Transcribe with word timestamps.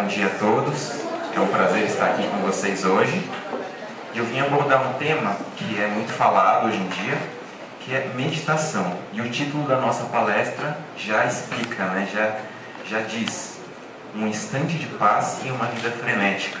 bom 0.00 0.06
dia 0.06 0.28
a 0.28 0.30
todos. 0.30 0.92
É 1.36 1.38
um 1.38 1.46
prazer 1.48 1.84
estar 1.84 2.06
aqui 2.06 2.26
com 2.26 2.38
vocês 2.38 2.86
hoje. 2.86 3.22
Eu 4.14 4.24
vim 4.24 4.40
abordar 4.40 4.88
um 4.88 4.94
tema 4.94 5.36
que 5.56 5.78
é 5.78 5.88
muito 5.88 6.10
falado 6.10 6.68
hoje 6.68 6.78
em 6.78 6.88
dia, 6.88 7.18
que 7.80 7.94
é 7.94 8.10
meditação. 8.14 8.96
E 9.12 9.20
o 9.20 9.28
título 9.28 9.68
da 9.68 9.78
nossa 9.78 10.04
palestra 10.04 10.78
já 10.96 11.26
explica, 11.26 11.84
né? 11.84 12.08
já, 12.10 12.34
já 12.88 13.04
diz: 13.04 13.60
um 14.16 14.26
instante 14.26 14.78
de 14.78 14.86
paz 14.86 15.40
em 15.44 15.50
uma 15.50 15.66
vida 15.66 15.90
frenética. 15.90 16.60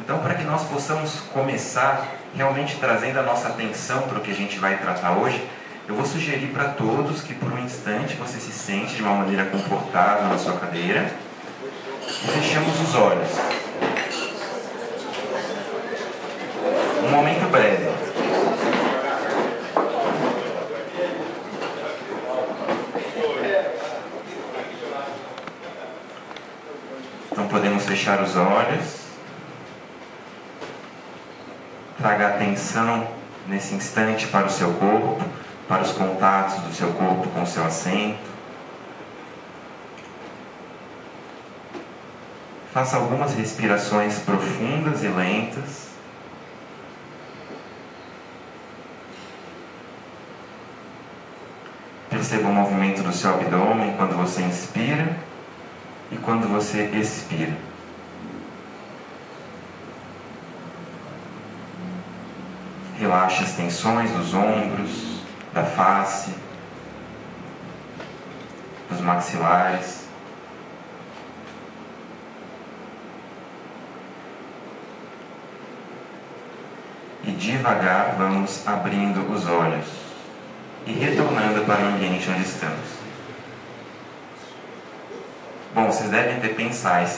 Então, 0.00 0.18
para 0.18 0.34
que 0.34 0.42
nós 0.42 0.64
possamos 0.64 1.20
começar 1.32 2.04
realmente 2.34 2.76
trazendo 2.80 3.20
a 3.20 3.22
nossa 3.22 3.46
atenção 3.46 4.02
para 4.02 4.18
o 4.18 4.20
que 4.20 4.32
a 4.32 4.34
gente 4.34 4.58
vai 4.58 4.76
tratar 4.78 5.12
hoje, 5.12 5.40
eu 5.86 5.94
vou 5.94 6.04
sugerir 6.04 6.48
para 6.48 6.70
todos 6.70 7.22
que 7.22 7.32
por 7.32 7.52
um 7.52 7.60
instante 7.60 8.16
você 8.16 8.40
se 8.40 8.50
sente 8.50 8.96
de 8.96 9.02
uma 9.02 9.14
maneira 9.14 9.44
confortável 9.44 10.26
na 10.26 10.36
sua 10.36 10.54
cadeira 10.54 11.25
e 12.22 12.28
fechemos 12.28 12.80
os 12.80 12.94
olhos. 12.94 13.28
Um 17.04 17.10
momento 17.10 17.50
breve. 17.50 17.90
Então 27.32 27.48
podemos 27.48 27.84
fechar 27.84 28.22
os 28.22 28.36
olhos. 28.36 29.06
Traga 31.98 32.28
atenção 32.28 33.08
nesse 33.46 33.74
instante 33.74 34.26
para 34.26 34.46
o 34.46 34.50
seu 34.50 34.72
corpo 34.74 35.22
para 35.68 35.82
os 35.82 35.92
contatos 35.92 36.60
do 36.62 36.72
seu 36.72 36.92
corpo 36.92 37.28
com 37.30 37.42
o 37.42 37.46
seu 37.46 37.64
assento. 37.64 38.35
Faça 42.76 42.98
algumas 42.98 43.34
respirações 43.34 44.18
profundas 44.18 45.02
e 45.02 45.08
lentas. 45.08 45.88
Perceba 52.10 52.50
o 52.50 52.52
movimento 52.52 53.02
do 53.02 53.14
seu 53.14 53.30
abdômen 53.30 53.96
quando 53.96 54.14
você 54.14 54.42
inspira 54.42 55.16
e 56.12 56.18
quando 56.18 56.46
você 56.48 56.82
expira. 56.88 57.56
Relaxe 62.98 63.42
as 63.42 63.52
tensões 63.52 64.10
dos 64.10 64.34
ombros, 64.34 65.22
da 65.54 65.64
face, 65.64 66.34
dos 68.90 69.00
maxilares. 69.00 70.04
E 77.26 77.32
devagar 77.46 78.16
vamos 78.18 78.66
abrindo 78.66 79.30
os 79.32 79.46
olhos 79.46 79.86
e 80.84 80.92
retornando 80.92 81.64
para 81.64 81.84
o 81.84 81.88
ambiente 81.88 82.28
onde 82.28 82.42
estamos. 82.42 82.96
Bom, 85.72 85.86
vocês 85.86 86.10
devem 86.10 86.40
ter 86.40 86.54
pensado, 86.54 87.08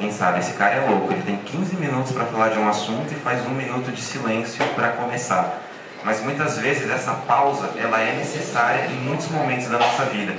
pensado, 0.00 0.38
esse 0.38 0.52
cara 0.54 0.76
é 0.76 0.80
louco, 0.80 1.12
ele 1.12 1.22
tem 1.22 1.36
15 1.36 1.76
minutos 1.76 2.12
para 2.12 2.24
falar 2.26 2.48
de 2.48 2.58
um 2.58 2.68
assunto 2.68 3.12
e 3.12 3.14
faz 3.16 3.46
um 3.46 3.50
minuto 3.50 3.92
de 3.92 4.00
silêncio 4.00 4.64
para 4.74 4.88
começar. 4.88 5.62
Mas 6.04 6.22
muitas 6.22 6.58
vezes 6.58 6.90
essa 6.90 7.12
pausa 7.12 7.70
ela 7.76 8.00
é 8.00 8.16
necessária 8.16 8.86
em 8.86 9.00
muitos 9.00 9.28
momentos 9.28 9.68
da 9.68 9.78
nossa 9.78 10.04
vida 10.06 10.34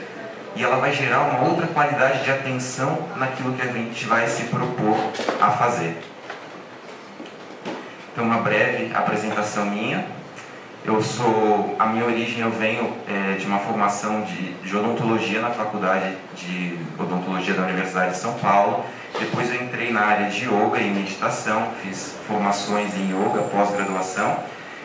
e 0.55 0.63
ela 0.63 0.77
vai 0.77 0.93
gerar 0.93 1.21
uma 1.21 1.47
outra 1.47 1.67
qualidade 1.67 2.23
de 2.23 2.31
atenção 2.31 3.07
naquilo 3.15 3.53
que 3.53 3.61
a 3.61 3.71
gente 3.71 4.05
vai 4.05 4.27
se 4.27 4.43
propor 4.45 4.97
a 5.39 5.51
fazer. 5.51 5.97
Então, 8.19 8.27
uma 8.27 8.41
breve 8.41 8.93
apresentação 8.93 9.65
minha. 9.65 10.05
Eu 10.83 11.01
sou, 11.01 11.73
a 11.79 11.85
minha 11.85 12.03
origem 12.03 12.41
eu 12.41 12.51
venho 12.51 12.93
é, 13.07 13.35
de 13.35 13.45
uma 13.45 13.59
formação 13.59 14.23
de, 14.23 14.55
de 14.55 14.75
odontologia 14.75 15.39
na 15.39 15.51
faculdade 15.51 16.17
de 16.35 16.77
odontologia 16.99 17.53
da 17.53 17.63
Universidade 17.63 18.11
de 18.11 18.17
São 18.17 18.33
Paulo. 18.33 18.83
Depois 19.17 19.49
eu 19.49 19.63
entrei 19.63 19.93
na 19.93 20.01
área 20.01 20.29
de 20.29 20.43
yoga 20.43 20.81
e 20.81 20.89
meditação, 20.89 21.69
fiz 21.81 22.13
formações 22.27 22.93
em 22.93 23.07
yoga, 23.09 23.41
pós-graduação 23.43 24.37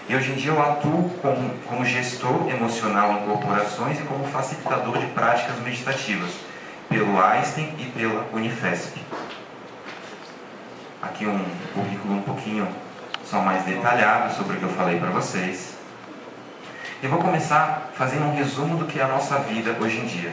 e 0.09 0.15
hoje 0.15 0.31
em 0.31 0.37
dia 0.37 0.53
eu 0.53 0.63
atuo 0.63 1.11
como, 1.21 1.51
como 1.67 1.85
gestor 1.85 2.49
emocional 2.49 3.15
em 3.15 3.27
corporações 3.27 3.99
e 3.99 4.03
como 4.05 4.25
facilitador 4.29 4.99
de 4.99 5.07
práticas 5.07 5.59
meditativas 5.59 6.31
pelo 6.89 7.21
Einstein 7.21 7.75
e 7.81 7.85
pela 7.87 8.29
Unifesp. 8.33 9.01
Aqui 11.03 11.27
um 11.27 11.45
currículo 11.75 12.15
um 12.15 12.23
pouquinho 12.23 12.69
só 13.25 13.41
mais 13.41 13.65
detalhado 13.65 14.35
sobre 14.35 14.57
o 14.57 14.59
que 14.59 14.65
eu 14.65 14.71
falei 14.71 14.99
para 14.99 15.11
vocês. 15.11 15.75
E 17.03 17.07
vou 17.07 17.19
começar 17.19 17.91
fazendo 17.95 18.27
um 18.27 18.35
resumo 18.35 18.77
do 18.77 18.87
que 18.87 18.99
é 18.99 19.03
a 19.03 19.09
nossa 19.09 19.39
vida 19.41 19.77
hoje 19.81 19.99
em 19.99 20.07
dia. 20.07 20.33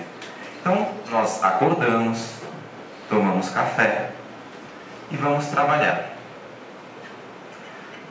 Então, 0.61 0.89
nós 1.09 1.43
acordamos, 1.43 2.35
tomamos 3.09 3.49
café 3.49 4.11
e 5.09 5.17
vamos 5.17 5.47
trabalhar. 5.47 6.11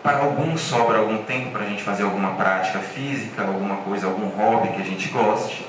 Para 0.03 0.19
alguns 0.19 0.61
sobra 0.61 0.99
algum 0.99 1.23
tempo 1.25 1.51
para 1.53 1.63
a 1.63 1.67
gente 1.67 1.83
fazer 1.83 2.03
alguma 2.03 2.33
prática 2.33 2.79
física, 2.81 3.43
alguma 3.43 3.77
coisa, 3.77 4.07
algum 4.07 4.29
hobby 4.29 4.69
que 4.75 4.83
a 4.83 4.85
gente 4.85 5.09
goste. 5.09 5.67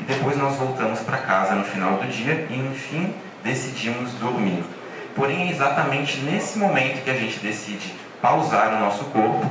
E 0.00 0.04
depois 0.04 0.36
nós 0.36 0.56
voltamos 0.56 1.00
para 1.00 1.18
casa 1.18 1.54
no 1.54 1.64
final 1.64 1.94
do 1.94 2.06
dia 2.06 2.46
e, 2.48 2.58
enfim, 2.58 3.14
decidimos 3.44 4.12
dormir. 4.14 4.64
Porém, 5.14 5.48
é 5.48 5.50
exatamente 5.50 6.18
nesse 6.20 6.58
momento 6.58 7.04
que 7.04 7.10
a 7.10 7.14
gente 7.14 7.38
decide 7.40 7.94
pausar 8.22 8.74
o 8.74 8.78
nosso 8.78 9.04
corpo 9.06 9.50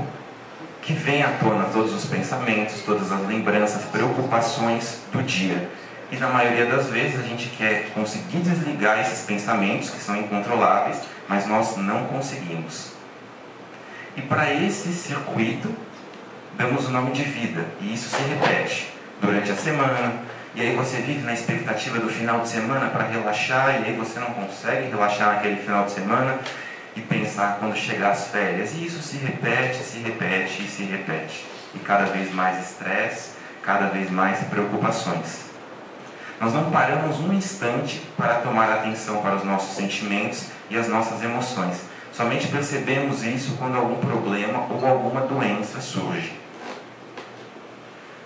que 0.82 0.94
vem 0.94 1.22
à 1.22 1.28
tona 1.34 1.66
todos 1.66 1.94
os 1.94 2.06
pensamentos, 2.06 2.82
todas 2.84 3.12
as 3.12 3.28
lembranças, 3.28 3.84
preocupações 3.84 5.02
do 5.12 5.22
dia. 5.22 5.70
E 6.10 6.16
na 6.16 6.30
maioria 6.30 6.66
das 6.66 6.88
vezes 6.88 7.20
a 7.20 7.24
gente 7.24 7.50
quer 7.50 7.90
conseguir 7.94 8.40
desligar 8.40 9.00
esses 9.00 9.26
pensamentos 9.26 9.90
que 9.90 10.00
são 10.00 10.16
incontroláveis, 10.16 11.02
mas 11.28 11.46
nós 11.46 11.78
não 11.78 12.06
conseguimos. 12.06 12.94
E 14.18 14.22
para 14.22 14.54
esse 14.54 14.92
circuito, 14.94 15.70
damos 16.58 16.88
o 16.88 16.92
nome 16.92 17.12
de 17.12 17.24
vida. 17.24 17.66
E 17.80 17.94
isso 17.94 18.10
se 18.10 18.22
repete 18.24 18.90
durante 19.22 19.52
a 19.52 19.56
semana. 19.56 20.14
E 20.56 20.62
aí 20.62 20.76
você 20.76 20.98
vive 20.98 21.22
na 21.22 21.34
expectativa 21.34 22.00
do 22.00 22.10
final 22.10 22.42
de 22.42 22.50
semana 22.50 22.88
para 22.88 23.06
relaxar, 23.06 23.82
e 23.82 23.86
aí 23.86 23.96
você 23.96 24.20
não 24.20 24.32
consegue 24.32 24.90
relaxar 24.90 25.36
naquele 25.36 25.58
final 25.58 25.86
de 25.86 25.92
semana 25.92 26.40
e 26.96 27.02
pensar 27.02 27.58
quando 27.60 27.76
chegar 27.76 28.12
as 28.12 28.28
férias. 28.28 28.74
E 28.74 28.86
isso 28.86 29.02
se 29.02 29.18
repete, 29.18 29.84
se 29.84 30.00
repete 30.00 30.64
e 30.64 30.68
se 30.68 30.84
repete. 30.84 31.46
E 31.74 31.80
cada 31.80 32.06
vez 32.06 32.34
mais 32.34 32.70
estresse, 32.70 33.32
cada 33.64 33.88
vez 33.88 34.10
mais 34.10 34.40
preocupações. 34.48 35.52
Nós 36.40 36.54
não 36.54 36.72
paramos 36.72 37.20
um 37.20 37.32
instante 37.34 38.02
para 38.18 38.36
tomar 38.36 38.72
atenção 38.72 39.22
para 39.22 39.36
os 39.36 39.44
nossos 39.44 39.76
sentimentos 39.76 40.48
e 40.70 40.78
as 40.78 40.88
nossas 40.88 41.22
emoções. 41.24 41.82
Somente 42.12 42.48
percebemos 42.48 43.24
isso 43.24 43.56
quando 43.58 43.78
algum 43.78 43.96
problema 43.98 44.66
ou 44.70 44.86
alguma 44.86 45.22
doença 45.22 45.80
surge. 45.80 46.34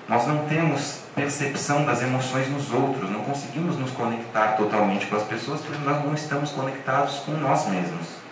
Nós 0.07 0.25
não 0.27 0.45
temos 0.45 1.01
percepção 1.15 1.83
das 1.85 2.01
emoções 2.01 2.47
nos 2.49 2.71
outros, 2.71 3.09
não 3.09 3.21
conseguimos 3.21 3.77
nos 3.77 3.91
conectar 3.91 4.49
totalmente 4.55 5.07
com 5.07 5.15
as 5.15 5.23
pessoas 5.23 5.61
porque 5.61 5.83
nós 5.83 6.03
não 6.03 6.13
estamos 6.13 6.51
conectados 6.51 7.19
com 7.19 7.31
nós 7.31 7.67
mesmos. 7.67 8.24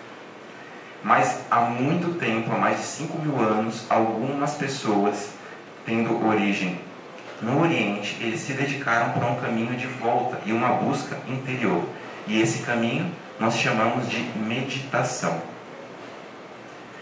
Mas 1.03 1.40
há 1.52 1.59
muito 1.59 2.18
tempo, 2.18 2.52
há 2.53 2.58
mais 2.58 2.78
de 2.78 2.86
5 2.86 3.19
mil 3.19 3.40
anos, 3.40 3.86
algumas 3.90 4.53
pessoas, 4.53 5.31
tendo 5.86 6.25
origem 6.25 6.80
no 7.41 7.62
Oriente, 7.62 8.18
eles 8.22 8.40
se 8.40 8.53
dedicaram 8.53 9.12
para 9.12 9.27
um 9.27 9.36
caminho 9.36 9.75
de 9.75 9.86
volta 9.86 10.39
e 10.45 10.54
uma 10.54 10.69
busca 10.69 11.18
interior. 11.27 11.83
E 12.25 12.42
esse 12.42 12.60
caminho 12.60 13.12
nós 13.38 13.57
chamamos 13.57 14.10
de 14.10 14.22
meditação. 14.38 15.42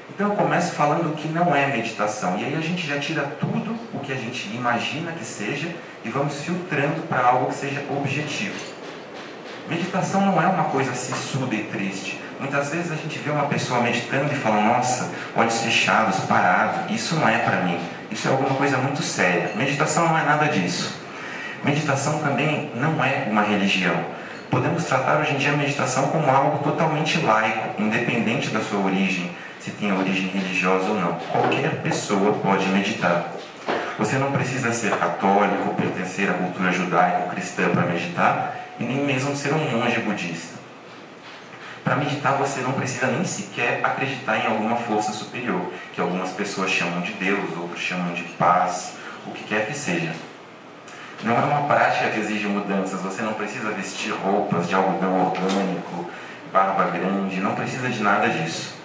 Então 0.10 0.30
eu 0.30 0.36
começo 0.36 0.74
falando 0.74 1.16
que 1.16 1.28
não 1.28 1.56
é 1.56 1.68
meditação, 1.68 2.38
e 2.38 2.44
aí 2.44 2.56
a 2.56 2.60
gente 2.60 2.86
já 2.86 3.00
tira 3.00 3.24
tudo 3.40 3.78
o 3.94 4.00
que 4.00 4.12
a 4.12 4.16
gente 4.16 4.50
imagina 4.54 5.12
que 5.12 5.24
seja 5.24 5.74
e 6.04 6.10
vamos 6.10 6.42
filtrando 6.42 7.02
para 7.08 7.26
algo 7.26 7.48
que 7.48 7.56
seja 7.56 7.86
objetivo. 7.90 8.60
Meditação 9.70 10.26
não 10.26 10.42
é 10.42 10.48
uma 10.48 10.66
coisa 10.66 10.94
sissuda 10.94 11.56
e 11.56 11.64
triste. 11.66 12.21
Muitas 12.42 12.70
vezes 12.70 12.92
a 12.92 12.96
gente 12.96 13.18
vê 13.20 13.30
uma 13.30 13.46
pessoa 13.46 13.80
meditando 13.82 14.34
e 14.34 14.36
fala, 14.36 14.60
nossa, 14.62 15.10
olhos 15.36 15.62
fechados, 15.62 16.20
parado, 16.22 16.94
isso 16.94 17.16
não 17.16 17.30
é 17.30 17.38
para 17.38 17.62
mim. 17.62 17.80
Isso 18.12 18.28
é 18.28 18.32
alguma 18.32 18.56
coisa 18.56 18.78
muito 18.78 19.02
séria. 19.02 19.52
Meditação 19.56 20.10
não 20.10 20.18
é 20.18 20.24
nada 20.24 20.48
disso. 20.48 21.00
Meditação 21.64 22.20
também 22.20 22.72
não 22.76 23.02
é 23.02 23.28
uma 23.30 23.44
religião 23.44 23.96
podemos 24.52 24.84
tratar 24.84 25.22
hoje 25.22 25.34
em 25.34 25.38
dia 25.38 25.54
a 25.54 25.58
meditação 25.58 26.08
como 26.08 26.30
algo 26.30 26.62
totalmente 26.62 27.20
laico, 27.22 27.82
independente 27.82 28.50
da 28.50 28.60
sua 28.60 28.82
origem, 28.82 29.32
se 29.62 29.72
tem 29.72 29.98
origem 29.98 30.28
religiosa 30.28 30.90
ou 30.90 31.00
não. 31.00 31.14
Qualquer 31.32 31.82
pessoa 31.82 32.34
pode 32.34 32.68
meditar. 32.68 33.32
Você 33.98 34.18
não 34.18 34.32
precisa 34.32 34.74
ser 34.74 34.92
católico, 34.98 35.74
pertencer 35.76 36.30
à 36.30 36.34
cultura 36.34 36.72
judaico-cristã 36.72 37.70
para 37.70 37.84
meditar, 37.84 38.58
e 38.78 38.84
nem 38.84 39.06
mesmo 39.06 39.36
ser 39.36 39.54
um 39.54 39.80
monge 39.80 40.00
budista. 40.02 40.61
Para 41.84 41.96
meditar, 41.96 42.34
você 42.34 42.62
não 42.62 42.74
precisa 42.74 43.08
nem 43.08 43.26
sequer 43.26 43.80
acreditar 43.84 44.38
em 44.38 44.48
alguma 44.48 44.76
força 44.76 45.12
superior, 45.12 45.72
que 45.94 46.00
algumas 46.00 46.30
pessoas 46.32 46.70
chamam 46.70 47.02
de 47.02 47.14
Deus, 47.14 47.58
outros 47.58 47.82
chamam 47.82 48.14
de 48.14 48.24
paz, 48.24 48.94
o 49.26 49.32
que 49.32 49.44
quer 49.44 49.66
que 49.66 49.74
seja. 49.74 50.14
Não 51.24 51.36
é 51.36 51.44
uma 51.44 51.68
prática 51.68 52.10
que 52.10 52.20
exige 52.20 52.48
mudanças, 52.48 53.02
você 53.02 53.22
não 53.22 53.34
precisa 53.34 53.70
vestir 53.72 54.12
roupas 54.12 54.68
de 54.68 54.76
algodão 54.76 55.28
orgânico, 55.28 56.10
barba 56.52 56.86
grande, 56.86 57.40
não 57.40 57.56
precisa 57.56 57.90
de 57.90 58.02
nada 58.02 58.28
disso. 58.30 58.82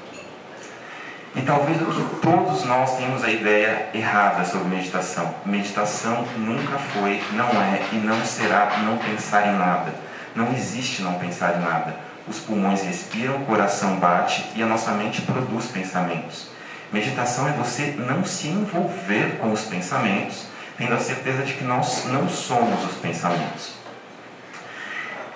E 1.35 1.43
talvez 1.43 1.81
o 1.83 1.85
que 1.85 2.21
todos 2.21 2.65
nós 2.65 2.97
temos 2.97 3.23
a 3.23 3.31
ideia 3.31 3.91
errada 3.93 4.43
sobre 4.43 4.75
meditação. 4.75 5.35
Meditação 5.45 6.27
nunca 6.39 6.79
foi, 6.79 7.23
não 7.33 7.49
é 7.63 7.83
e 7.93 7.97
não 7.97 8.25
será 8.25 8.79
não 8.85 8.97
pensar 8.97 9.47
em 9.47 9.59
nada. 9.59 9.95
Não 10.35 10.51
existe 10.53 11.03
não 11.03 11.15
pensar 11.15 11.57
em 11.57 11.61
nada. 11.61 11.95
Os 12.29 12.41
pulmões 12.41 12.83
respiram, 12.83 13.37
o 13.37 13.47
coração 13.47 13.97
bate 14.01 14.45
e 14.57 14.63
a 14.63 14.67
nossa 14.67 14.91
mente 14.93 15.23
produz 15.23 15.67
pensamentos. 15.67 16.49
Meditação 16.93 17.49
é 17.49 17.53
você 17.53 17.95
não 17.97 18.25
se 18.25 18.49
envolver 18.49 19.39
com 19.39 19.53
os 19.53 19.63
pensamentos, 19.63 20.47
tendo 20.77 20.95
a 20.95 21.01
certeza 21.01 21.43
de 21.45 21.55
que 21.55 21.65
nós 21.65 22.05
não 22.07 22.29
somos 22.29 22.85
os 22.85 22.97
pensamentos. 22.97 23.75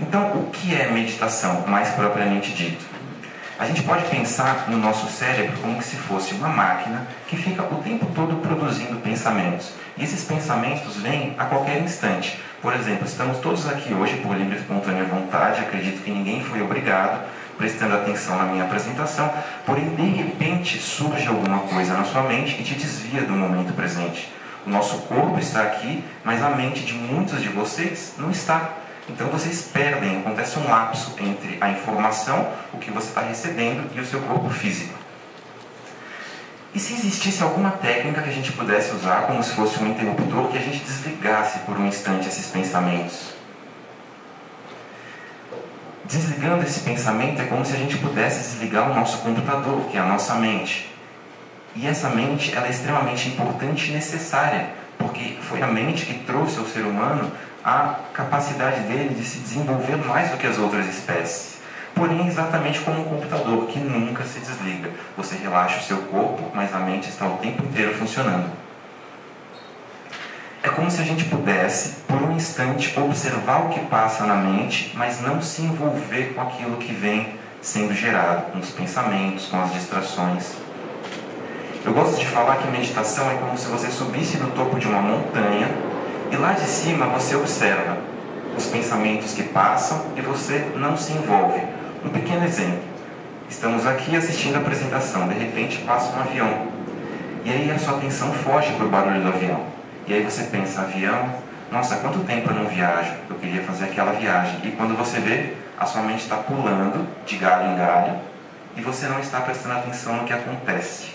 Então, 0.00 0.32
o 0.32 0.50
que 0.50 0.75
é 0.75 0.90
meditação, 0.90 1.64
mais 1.66 1.90
propriamente 1.90 2.52
dito? 2.52 2.84
A 3.60 3.66
gente 3.66 3.82
pode 3.82 4.04
pensar 4.06 4.70
no 4.70 4.78
nosso 4.78 5.06
cérebro 5.06 5.54
como 5.60 5.82
se 5.82 5.94
fosse 5.94 6.32
uma 6.32 6.48
máquina 6.48 7.06
que 7.28 7.36
fica 7.36 7.62
o 7.62 7.82
tempo 7.82 8.06
todo 8.14 8.36
produzindo 8.36 8.98
pensamentos. 9.02 9.72
E 9.98 10.02
esses 10.02 10.24
pensamentos 10.24 10.96
vêm 10.96 11.34
a 11.36 11.44
qualquer 11.44 11.82
instante. 11.82 12.40
Por 12.62 12.72
exemplo, 12.72 13.04
estamos 13.04 13.36
todos 13.36 13.68
aqui 13.68 13.92
hoje 13.92 14.16
por 14.22 14.34
livre 14.34 14.56
e 14.56 14.60
espontânea 14.60 15.04
vontade, 15.04 15.60
acredito 15.60 16.02
que 16.02 16.10
ninguém 16.10 16.42
foi 16.42 16.62
obrigado, 16.62 17.22
prestando 17.58 17.96
atenção 17.96 18.38
na 18.38 18.44
minha 18.44 18.64
apresentação, 18.64 19.30
porém 19.66 19.94
de 19.94 20.06
repente 20.06 20.78
surge 20.78 21.28
alguma 21.28 21.58
coisa 21.58 21.92
na 21.92 22.04
sua 22.04 22.22
mente 22.22 22.58
e 22.58 22.64
te 22.64 22.72
desvia 22.72 23.24
do 23.24 23.34
momento 23.34 23.74
presente. 23.74 24.32
O 24.66 24.70
nosso 24.70 25.00
corpo 25.00 25.38
está 25.38 25.64
aqui, 25.64 26.02
mas 26.24 26.42
a 26.42 26.48
mente 26.48 26.80
de 26.80 26.94
muitos 26.94 27.42
de 27.42 27.50
vocês 27.50 28.14
não 28.16 28.30
está. 28.30 28.79
Então 29.10 29.28
vocês 29.28 29.68
perdem, 29.72 30.20
acontece 30.20 30.58
um 30.58 30.68
lapso 30.68 31.14
entre 31.18 31.58
a 31.60 31.70
informação, 31.70 32.48
o 32.72 32.78
que 32.78 32.90
você 32.90 33.08
está 33.08 33.20
recebendo 33.20 33.90
e 33.94 34.00
o 34.00 34.06
seu 34.06 34.20
corpo 34.20 34.48
físico. 34.50 34.94
E 36.72 36.78
se 36.78 36.94
existisse 36.94 37.42
alguma 37.42 37.72
técnica 37.72 38.22
que 38.22 38.30
a 38.30 38.32
gente 38.32 38.52
pudesse 38.52 38.94
usar 38.94 39.22
como 39.22 39.42
se 39.42 39.50
fosse 39.50 39.82
um 39.82 39.88
interruptor 39.88 40.48
que 40.48 40.58
a 40.58 40.60
gente 40.60 40.78
desligasse 40.78 41.58
por 41.60 41.76
um 41.76 41.86
instante 41.86 42.28
esses 42.28 42.46
pensamentos? 42.46 43.32
Desligando 46.04 46.62
esse 46.62 46.80
pensamento 46.80 47.42
é 47.42 47.46
como 47.46 47.64
se 47.64 47.74
a 47.74 47.76
gente 47.76 47.98
pudesse 47.98 48.52
desligar 48.52 48.90
o 48.90 48.94
nosso 48.94 49.18
computador, 49.18 49.86
que 49.90 49.96
é 49.96 50.00
a 50.00 50.06
nossa 50.06 50.36
mente. 50.36 50.88
E 51.74 51.86
essa 51.86 52.08
mente 52.08 52.54
ela 52.54 52.68
é 52.68 52.70
extremamente 52.70 53.28
importante 53.28 53.90
e 53.90 53.92
necessária, 53.92 54.70
porque 54.96 55.36
foi 55.42 55.62
a 55.62 55.66
mente 55.66 56.06
que 56.06 56.14
trouxe 56.24 56.58
ao 56.58 56.66
ser 56.66 56.84
humano 56.84 57.32
a 57.64 57.96
capacidade 58.12 58.80
dele 58.80 59.14
de 59.14 59.24
se 59.24 59.38
desenvolver 59.38 59.96
mais 59.96 60.30
do 60.30 60.36
que 60.36 60.46
as 60.46 60.58
outras 60.58 60.86
espécies. 60.86 61.60
Porém, 61.94 62.26
exatamente 62.26 62.80
como 62.80 63.00
um 63.00 63.04
computador 63.04 63.66
que 63.66 63.78
nunca 63.78 64.24
se 64.24 64.40
desliga. 64.40 64.90
Você 65.16 65.36
relaxa 65.36 65.80
o 65.80 65.82
seu 65.82 65.98
corpo, 65.98 66.50
mas 66.54 66.74
a 66.74 66.78
mente 66.78 67.08
está 67.08 67.26
o 67.26 67.36
tempo 67.38 67.64
inteiro 67.64 67.94
funcionando. 67.94 68.50
É 70.62 70.68
como 70.68 70.90
se 70.90 71.00
a 71.00 71.04
gente 71.04 71.24
pudesse, 71.24 71.96
por 72.06 72.22
um 72.22 72.32
instante, 72.36 72.98
observar 72.98 73.66
o 73.66 73.68
que 73.70 73.80
passa 73.86 74.24
na 74.24 74.36
mente, 74.36 74.92
mas 74.94 75.20
não 75.20 75.42
se 75.42 75.62
envolver 75.62 76.34
com 76.34 76.42
aquilo 76.42 76.76
que 76.76 76.92
vem 76.92 77.34
sendo 77.62 77.94
gerado, 77.94 78.52
com 78.52 78.58
os 78.58 78.70
pensamentos, 78.70 79.46
com 79.46 79.60
as 79.60 79.72
distrações. 79.72 80.54
Eu 81.84 81.92
gosto 81.94 82.18
de 82.18 82.26
falar 82.26 82.56
que 82.56 82.68
meditação 82.68 83.30
é 83.30 83.34
como 83.34 83.56
se 83.56 83.66
você 83.68 83.90
subisse 83.90 84.36
no 84.36 84.50
topo 84.50 84.78
de 84.78 84.86
uma 84.86 85.00
montanha 85.00 85.89
e 86.30 86.36
lá 86.36 86.52
de 86.52 86.66
cima 86.66 87.06
você 87.06 87.34
observa 87.34 87.98
os 88.56 88.66
pensamentos 88.66 89.32
que 89.32 89.42
passam 89.42 90.06
e 90.16 90.20
você 90.20 90.70
não 90.76 90.96
se 90.96 91.12
envolve. 91.12 91.60
Um 92.04 92.08
pequeno 92.08 92.44
exemplo. 92.44 92.90
Estamos 93.48 93.86
aqui 93.86 94.16
assistindo 94.16 94.56
a 94.56 94.58
apresentação, 94.58 95.28
de 95.28 95.34
repente 95.34 95.78
passa 95.78 96.16
um 96.16 96.20
avião. 96.20 96.68
E 97.44 97.50
aí 97.50 97.70
a 97.70 97.78
sua 97.78 97.96
atenção 97.96 98.32
foge 98.32 98.72
para 98.74 98.86
o 98.86 98.88
barulho 98.88 99.22
do 99.22 99.28
avião. 99.28 99.64
E 100.06 100.14
aí 100.14 100.22
você 100.22 100.44
pensa, 100.44 100.82
avião, 100.82 101.30
nossa, 101.70 101.96
quanto 101.96 102.20
tempo 102.20 102.50
eu 102.50 102.54
não 102.54 102.66
viajo? 102.66 103.12
Eu 103.28 103.36
queria 103.36 103.62
fazer 103.62 103.84
aquela 103.84 104.12
viagem. 104.12 104.60
E 104.64 104.70
quando 104.72 104.96
você 104.96 105.18
vê, 105.18 105.54
a 105.78 105.86
sua 105.86 106.02
mente 106.02 106.22
está 106.22 106.36
pulando 106.36 107.08
de 107.24 107.36
galho 107.36 107.72
em 107.72 107.76
galho 107.76 108.18
e 108.76 108.80
você 108.80 109.06
não 109.06 109.18
está 109.18 109.40
prestando 109.40 109.78
atenção 109.78 110.16
no 110.16 110.24
que 110.24 110.32
acontece. 110.32 111.10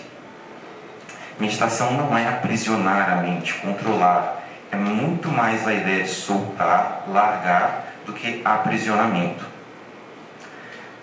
Meditação 1.38 1.92
não 1.92 2.16
é 2.16 2.28
aprisionar 2.28 3.12
a 3.12 3.16
mente, 3.16 3.54
controlar, 3.54 4.45
é 4.70 4.76
muito 4.76 5.28
mais 5.28 5.66
a 5.66 5.72
ideia 5.72 6.02
de 6.02 6.10
soltar, 6.10 7.04
largar, 7.08 7.86
do 8.04 8.12
que 8.12 8.40
aprisionamento. 8.44 9.44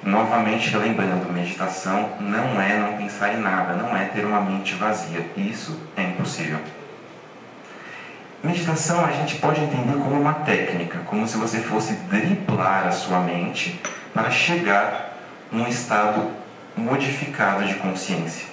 Novamente 0.02 0.76
lembrando, 0.76 1.32
meditação 1.32 2.10
não 2.20 2.62
é 2.62 2.78
não 2.78 2.98
pensar 2.98 3.34
em 3.34 3.38
nada, 3.38 3.74
não 3.74 3.96
é 3.96 4.06
ter 4.06 4.26
uma 4.26 4.42
mente 4.42 4.74
vazia. 4.76 5.26
Isso 5.38 5.80
é 5.96 6.04
impossível. 6.04 6.60
Meditação 8.44 9.06
a 9.06 9.12
gente 9.12 9.36
pode 9.36 9.62
entender 9.62 9.94
como 9.94 10.20
uma 10.20 10.34
técnica, 10.34 11.00
como 11.06 11.26
se 11.26 11.38
você 11.38 11.60
fosse 11.60 11.94
driblar 12.10 12.86
a 12.88 12.92
sua 12.92 13.20
mente 13.20 13.80
para 14.14 14.30
chegar 14.30 15.18
num 15.50 15.68
estado 15.68 16.32
modificado 16.76 17.66
de 17.66 17.76
consciência. 17.76 18.48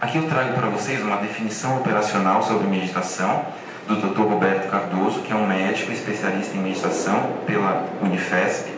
Aqui 0.00 0.18
eu 0.18 0.28
trago 0.28 0.52
para 0.52 0.68
vocês 0.68 1.02
uma 1.02 1.16
definição 1.16 1.78
operacional 1.78 2.42
sobre 2.42 2.68
meditação 2.68 3.46
do 3.86 3.96
Dr. 3.96 4.22
Roberto 4.22 4.68
Cardoso, 4.68 5.20
que 5.22 5.32
é 5.32 5.36
um 5.36 5.46
médico 5.46 5.92
especialista 5.92 6.56
em 6.56 6.60
meditação 6.60 7.34
pela 7.46 7.86
Unifesp. 8.02 8.70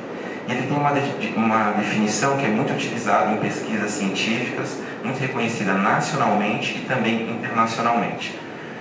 Ele 0.49 0.63
tem 0.63 0.77
uma, 0.77 0.93
de, 0.93 1.29
uma 1.35 1.73
definição 1.73 2.37
que 2.37 2.45
é 2.45 2.49
muito 2.49 2.73
utilizada 2.73 3.33
em 3.33 3.37
pesquisas 3.39 3.91
científicas, 3.93 4.79
muito 5.03 5.19
reconhecida 5.19 5.75
nacionalmente 5.75 6.79
e 6.79 6.81
também 6.87 7.31
internacionalmente. 7.31 8.39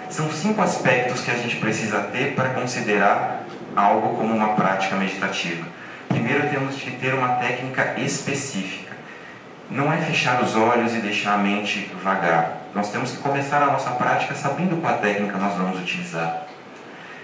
São 0.09 0.29
cinco 0.31 0.61
aspectos 0.61 1.21
que 1.21 1.31
a 1.31 1.35
gente 1.35 1.57
precisa 1.57 1.99
ter 1.99 2.33
para 2.35 2.49
considerar 2.49 3.43
algo 3.75 4.15
como 4.15 4.33
uma 4.33 4.49
prática 4.49 4.95
meditativa. 4.95 5.65
Primeiro, 6.07 6.49
temos 6.49 6.75
que 6.75 6.91
ter 6.91 7.13
uma 7.13 7.35
técnica 7.35 7.95
específica. 7.97 8.86
Não 9.69 9.91
é 9.91 9.97
fechar 9.97 10.41
os 10.41 10.55
olhos 10.55 10.93
e 10.93 10.99
deixar 10.99 11.33
a 11.33 11.37
mente 11.37 11.91
vagar 12.03 12.57
nós 12.77 12.91
temos 12.91 13.09
que 13.09 13.17
começar 13.17 13.63
a 13.63 13.71
nossa 13.71 13.89
prática 13.89 14.35
sabendo 14.35 14.79
qual 14.79 14.99
técnica 14.99 15.35
nós 15.39 15.55
vamos 15.55 15.79
utilizar. 15.79 16.43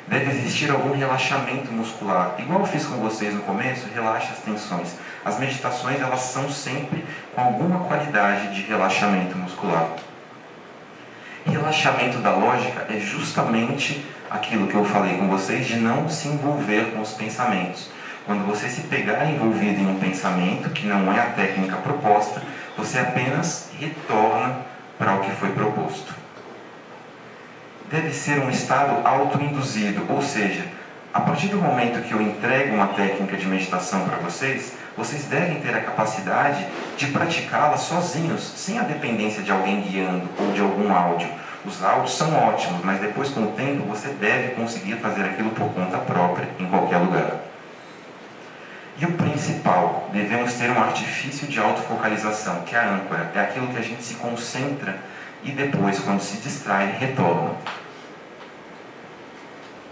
Deve 0.08 0.32
existir 0.32 0.72
algum 0.72 0.98
relaxamento 0.98 1.72
muscular. 1.72 2.34
Igual 2.40 2.62
eu 2.62 2.66
fiz 2.66 2.88
com 2.88 2.96
vocês 2.98 3.36
no 3.36 3.42
começo, 3.42 3.88
relaxe 3.94 4.32
as 4.32 4.40
tensões. 4.40 4.96
As 5.24 5.40
meditações 5.40 6.02
elas 6.02 6.22
são 6.22 6.50
sempre 6.50 7.06
com 7.36 7.42
alguma 7.42 7.86
qualidade 7.86 8.56
de 8.56 8.64
relaxamento 8.64 9.38
muscular. 9.38 9.90
Relaxamento 11.46 12.18
da 12.18 12.32
lógica 12.32 12.88
é 12.90 13.00
justamente 13.00 14.04
aquilo 14.32 14.66
que 14.66 14.76
eu 14.76 14.84
falei 14.86 15.18
com 15.18 15.28
vocês 15.28 15.68
de 15.68 15.76
não 15.76 16.10
se 16.10 16.30
envolver 16.30 16.94
com 16.94 17.02
os 17.02 17.14
pensamentos. 17.14 17.90
Quando 18.25 18.48
você 18.48 18.70
se 18.70 18.82
pegar 18.84 19.25
envolvido 19.25 19.82
em 19.82 19.88
um 19.88 20.00
pensamento 20.00 20.70
que 20.70 20.88
não 20.88 21.12
é 21.12 21.20
a 21.20 21.25
técnica 21.32 21.75
proposta, 21.77 22.42
você 22.77 23.00
apenas 23.00 23.70
retorna 23.77 24.60
para 24.98 25.15
o 25.15 25.20
que 25.20 25.32
foi 25.32 25.50
proposto. 25.51 26.13
Deve 27.92 28.13
ser 28.13 28.39
um 28.39 28.50
estado 28.50 29.06
autoinduzido, 29.06 30.06
ou 30.10 30.22
seja, 30.22 30.65
a 31.13 31.20
partir 31.20 31.48
do 31.48 31.58
momento 31.58 32.01
que 32.01 32.13
eu 32.13 32.22
entrego 32.22 32.74
uma 32.74 32.88
técnica 32.88 33.36
de 33.36 33.46
meditação 33.46 34.08
para 34.08 34.18
vocês, 34.18 34.74
vocês 34.98 35.25
devem 35.25 35.60
ter 35.60 35.75
a 35.75 35.82
capacidade 35.82 36.65
de 36.96 37.08
praticá-la 37.08 37.77
sozinhos, 37.77 38.42
sem 38.42 38.80
a 38.80 38.84
dependência 38.84 39.44
de 39.44 39.51
alguém 39.51 39.82
guiando 39.82 40.30
ou 40.39 40.53
de 40.53 40.62
algum 40.62 40.96
áudio. 40.96 41.27
Os 41.65 41.84
áudios 41.84 42.18
são 42.18 42.34
ótimos, 42.36 42.84
mas 42.84 43.01
depois, 43.01 43.30
com 43.30 43.44
o 43.44 43.51
tempo, 43.51 43.86
você 43.86 44.10
deve 44.10 44.56
conseguir 44.56 44.96
fazer 44.96 45.24
aquilo 45.25 45.51
por 45.51 45.72
conta 45.74 45.98
própria, 45.98 46.48
em 46.58 46.65
qualquer 46.65 46.98
lugar. 46.98 47.53
E 49.00 49.06
o 49.06 49.12
principal, 49.14 50.10
devemos 50.14 50.54
ter 50.54 50.70
um 50.70 50.80
artifício 50.80 51.48
de 51.48 51.60
autofocalização, 51.60 52.62
que 52.62 52.76
é 52.76 52.80
a 52.80 52.94
âncora, 52.94 53.32
é 53.34 53.40
aquilo 53.40 53.68
que 53.68 53.78
a 53.78 53.82
gente 53.82 54.04
se 54.04 54.16
concentra 54.16 54.98
e 55.44 55.52
depois, 55.52 56.00
quando 56.00 56.22
se 56.22 56.38
distrai, 56.38 56.96
retorna. 57.00 57.56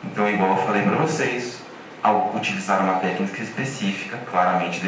Então, 0.04 0.30
igual 0.30 0.52
eu 0.52 0.66
falei 0.66 0.84
para 0.84 0.96
vocês, 0.98 1.62
ao 2.04 2.36
utilizar 2.36 2.82
uma 2.84 3.00
técnica 3.00 3.42
específica, 3.42 4.18
claramente 4.30 4.82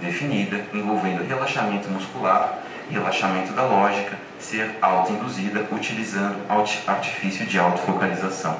definida, 0.00 0.64
envolvendo 0.72 1.26
relaxamento 1.26 1.88
muscular, 1.88 2.60
relaxamento 2.88 3.52
da 3.52 3.64
lógica, 3.64 4.16
ser 4.38 4.78
autoinduzida, 4.80 5.66
utilizando 5.72 6.38
artifício 6.86 7.44
de 7.46 7.58
autofocalização. 7.58 8.58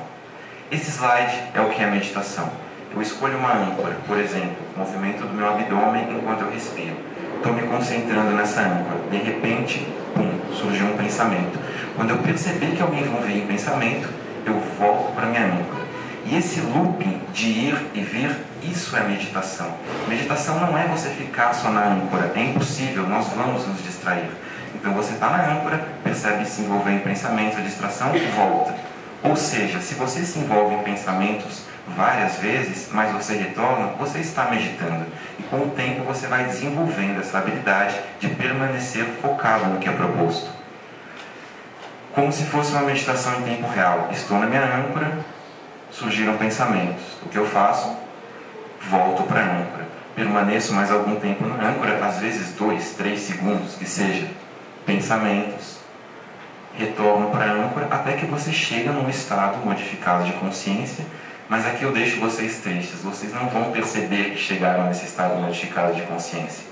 Esse 0.71 0.91
slide 0.91 1.43
é 1.55 1.61
o 1.61 1.71
que 1.71 1.83
é 1.83 1.87
meditação 1.87 2.51
Eu 2.93 3.01
escolho 3.01 3.39
uma 3.39 3.53
âncora, 3.53 3.97
por 4.07 4.19
exemplo, 4.19 4.57
movimento 4.77 5.25
do 5.25 5.33
meu 5.33 5.49
abdômen 5.49 6.09
enquanto 6.11 6.41
eu 6.41 6.51
respiro. 6.51 6.97
Estou 7.37 7.53
me 7.53 7.63
concentrando 7.63 8.33
nessa 8.33 8.63
âncora. 8.63 8.99
De 9.11 9.17
repente, 9.17 9.87
pum, 10.13 10.29
surgiu 10.53 10.87
um 10.87 10.97
pensamento. 10.97 11.57
Quando 11.95 12.11
eu 12.11 12.19
perceber 12.19 12.75
que 12.75 12.83
me 12.83 13.01
envolvi 13.01 13.39
em 13.39 13.47
pensamento, 13.47 14.09
eu 14.45 14.61
volto 14.77 15.15
para 15.15 15.27
minha 15.27 15.45
âncora. 15.45 15.81
E 16.27 16.37
esse 16.37 16.61
looping 16.61 17.21
de 17.33 17.47
ir 17.47 17.77
e 17.95 18.01
vir, 18.01 18.37
isso 18.63 18.97
é 18.97 19.05
meditação. 19.05 19.73
Meditação 20.09 20.59
não 20.59 20.77
é 20.77 20.87
você 20.89 21.11
ficar 21.11 21.53
só 21.53 21.71
na 21.71 21.85
âncora, 21.85 22.33
é 22.35 22.41
impossível, 22.41 23.07
nós 23.07 23.29
vamos 23.29 23.67
nos 23.69 23.83
distrair. 23.85 24.31
Então 24.75 24.93
você 24.95 25.15
está 25.15 25.31
na 25.31 25.53
âncora, 25.53 25.81
percebe 26.03 26.45
se 26.45 26.63
envolver 26.63 26.91
em 26.91 26.99
pensamentos, 26.99 27.57
a 27.57 27.63
distração, 27.63 28.13
volta. 28.37 28.75
Ou 29.23 29.37
seja, 29.37 29.81
se 29.81 29.95
você 29.95 30.25
se 30.25 30.39
envolve 30.41 30.75
em 30.75 30.83
pensamentos 30.83 31.70
várias 31.89 32.39
vezes, 32.39 32.89
mas 32.93 33.13
você 33.13 33.35
retorna, 33.35 33.89
você 33.99 34.19
está 34.19 34.45
meditando. 34.45 35.07
E 35.39 35.43
com 35.45 35.59
o 35.59 35.71
tempo 35.71 36.05
você 36.05 36.27
vai 36.27 36.45
desenvolvendo 36.45 37.21
essa 37.21 37.39
habilidade 37.39 37.97
de 38.19 38.29
permanecer 38.29 39.05
focado 39.21 39.67
no 39.67 39.79
que 39.79 39.89
é 39.89 39.93
proposto. 39.93 40.51
Como 42.15 42.33
se 42.33 42.45
fosse 42.45 42.73
uma 42.73 42.83
meditação 42.83 43.41
em 43.41 43.43
tempo 43.43 43.69
real. 43.69 44.09
Estou 44.11 44.39
na 44.39 44.47
minha 44.47 44.65
âncora, 44.65 45.19
surgiram 45.91 46.37
pensamentos. 46.37 47.03
O 47.23 47.29
que 47.29 47.37
eu 47.37 47.47
faço? 47.47 47.97
Volto 48.89 49.23
para 49.25 49.41
a 49.41 49.45
âncora. 49.45 49.89
Permaneço 50.15 50.75
mais 50.75 50.91
algum 50.91 51.17
tempo 51.17 51.47
na 51.47 51.69
âncora, 51.69 52.05
às 52.05 52.19
vezes 52.19 52.55
dois, 52.55 52.95
três 52.95 53.21
segundos, 53.21 53.75
que 53.75 53.87
seja. 53.87 54.27
Pensamentos. 54.85 55.79
Retorno 56.75 57.31
para 57.31 57.45
a 57.45 57.53
âncora 57.53 57.89
até 57.91 58.13
que 58.13 58.27
você 58.27 58.53
chega 58.53 58.91
num 58.91 59.09
estado 59.09 59.59
modificado 59.65 60.25
de 60.25 60.33
consciência 60.33 61.05
mas 61.51 61.67
aqui 61.67 61.83
eu 61.83 61.91
deixo 61.91 62.21
vocês 62.21 62.59
tristes. 62.59 63.01
Vocês 63.03 63.35
não 63.35 63.49
vão 63.49 63.73
perceber 63.73 64.31
que 64.31 64.39
chegaram 64.39 64.87
nesse 64.87 65.05
estado 65.05 65.35
modificado 65.35 65.93
de 65.93 66.03
consciência. 66.03 66.65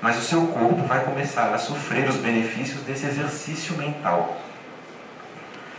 Mas 0.00 0.16
o 0.16 0.22
seu 0.22 0.46
corpo 0.46 0.82
vai 0.86 1.04
começar 1.04 1.52
a 1.52 1.58
sofrer 1.58 2.08
os 2.08 2.16
benefícios 2.16 2.80
desse 2.80 3.04
exercício 3.04 3.76
mental. 3.76 4.40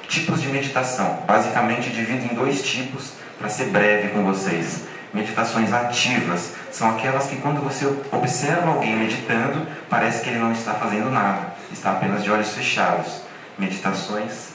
Tipos 0.08 0.40
de 0.40 0.50
meditação. 0.50 1.24
Basicamente 1.26 1.90
divido 1.90 2.32
em 2.32 2.36
dois 2.36 2.62
tipos 2.62 3.14
para 3.40 3.50
ser 3.50 3.72
breve 3.72 4.10
com 4.10 4.24
vocês. 4.24 4.84
Meditações 5.12 5.74
ativas 5.74 6.54
são 6.72 6.92
aquelas 6.92 7.26
que 7.26 7.38
quando 7.38 7.60
você 7.60 7.88
observa 8.12 8.70
alguém 8.70 8.96
meditando, 8.96 9.66
parece 9.90 10.22
que 10.24 10.30
ele 10.30 10.38
não 10.38 10.52
está 10.52 10.76
fazendo 10.76 11.10
nada, 11.10 11.54
está 11.72 11.94
apenas 11.94 12.24
de 12.24 12.30
olhos 12.30 12.52
fechados. 12.52 13.22
Meditações 13.58 14.54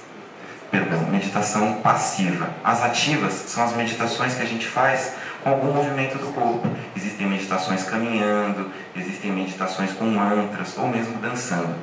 perdão, 0.70 1.00
meditação 1.10 1.75
passiva. 1.75 2.50
As 2.62 2.82
ativas 2.82 3.32
são 3.32 3.64
as 3.64 3.75
meditações 3.75 4.34
que 4.34 4.42
a 4.42 4.46
gente 4.46 4.66
faz 4.66 5.14
com 5.42 5.50
algum 5.50 5.72
movimento 5.72 6.18
do 6.18 6.32
corpo. 6.32 6.68
Existem 6.96 7.26
meditações 7.26 7.84
caminhando, 7.84 8.70
existem 8.96 9.32
meditações 9.32 9.92
com 9.92 10.04
mantras 10.04 10.76
ou 10.76 10.88
mesmo 10.88 11.18
dançando. 11.18 11.75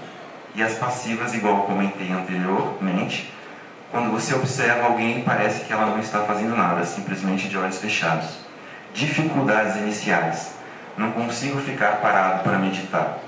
E 0.54 0.64
as 0.64 0.76
passivas, 0.76 1.34
igual 1.34 1.64
comentei 1.64 2.12
anteriormente, 2.12 3.34
quando 3.92 4.12
você 4.12 4.34
observa 4.34 4.86
alguém, 4.86 5.22
parece 5.22 5.66
que 5.66 5.74
ela 5.74 5.86
não 5.86 6.00
está 6.00 6.22
fazendo 6.22 6.56
nada, 6.56 6.84
simplesmente 6.86 7.48
de 7.48 7.58
olhos 7.58 7.78
fechados. 7.78 8.40
Dificuldades 8.94 9.76
iniciais. 9.78 10.54
Não 10.98 11.12
consigo 11.12 11.60
ficar 11.60 11.98
parado 11.98 12.44
para 12.44 12.58
meditar. 12.58 13.20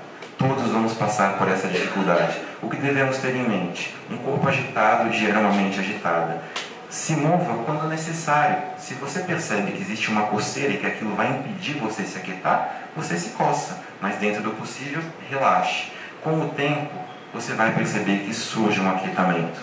Todos 0.68 0.82
vamos 0.82 0.94
passar 0.98 1.38
por 1.38 1.48
essa 1.48 1.66
dificuldade. 1.66 2.38
O 2.60 2.68
que 2.68 2.76
devemos 2.76 3.16
ter 3.16 3.34
em 3.34 3.48
mente? 3.48 3.94
Um 4.10 4.18
corpo 4.18 4.46
agitado 4.46 5.10
gera 5.10 5.38
uma 5.38 5.50
mente 5.50 5.80
agitada. 5.80 6.42
Se 6.90 7.14
mova 7.14 7.64
quando 7.64 7.88
necessário. 7.88 8.58
Se 8.76 8.92
você 8.92 9.20
percebe 9.20 9.72
que 9.72 9.80
existe 9.80 10.10
uma 10.10 10.26
coceira 10.26 10.74
e 10.74 10.76
que 10.76 10.86
aquilo 10.86 11.16
vai 11.16 11.30
impedir 11.30 11.78
você 11.78 12.02
se 12.02 12.18
aquietar, 12.18 12.82
você 12.94 13.16
se 13.16 13.30
coça. 13.30 13.80
Mas 13.98 14.16
dentro 14.16 14.42
do 14.42 14.50
possível, 14.50 15.00
relaxe. 15.30 15.90
Com 16.22 16.38
o 16.38 16.48
tempo, 16.50 16.92
você 17.32 17.54
vai 17.54 17.72
perceber 17.72 18.18
que 18.26 18.34
surge 18.34 18.78
um 18.78 18.90
aquietamento. 18.90 19.58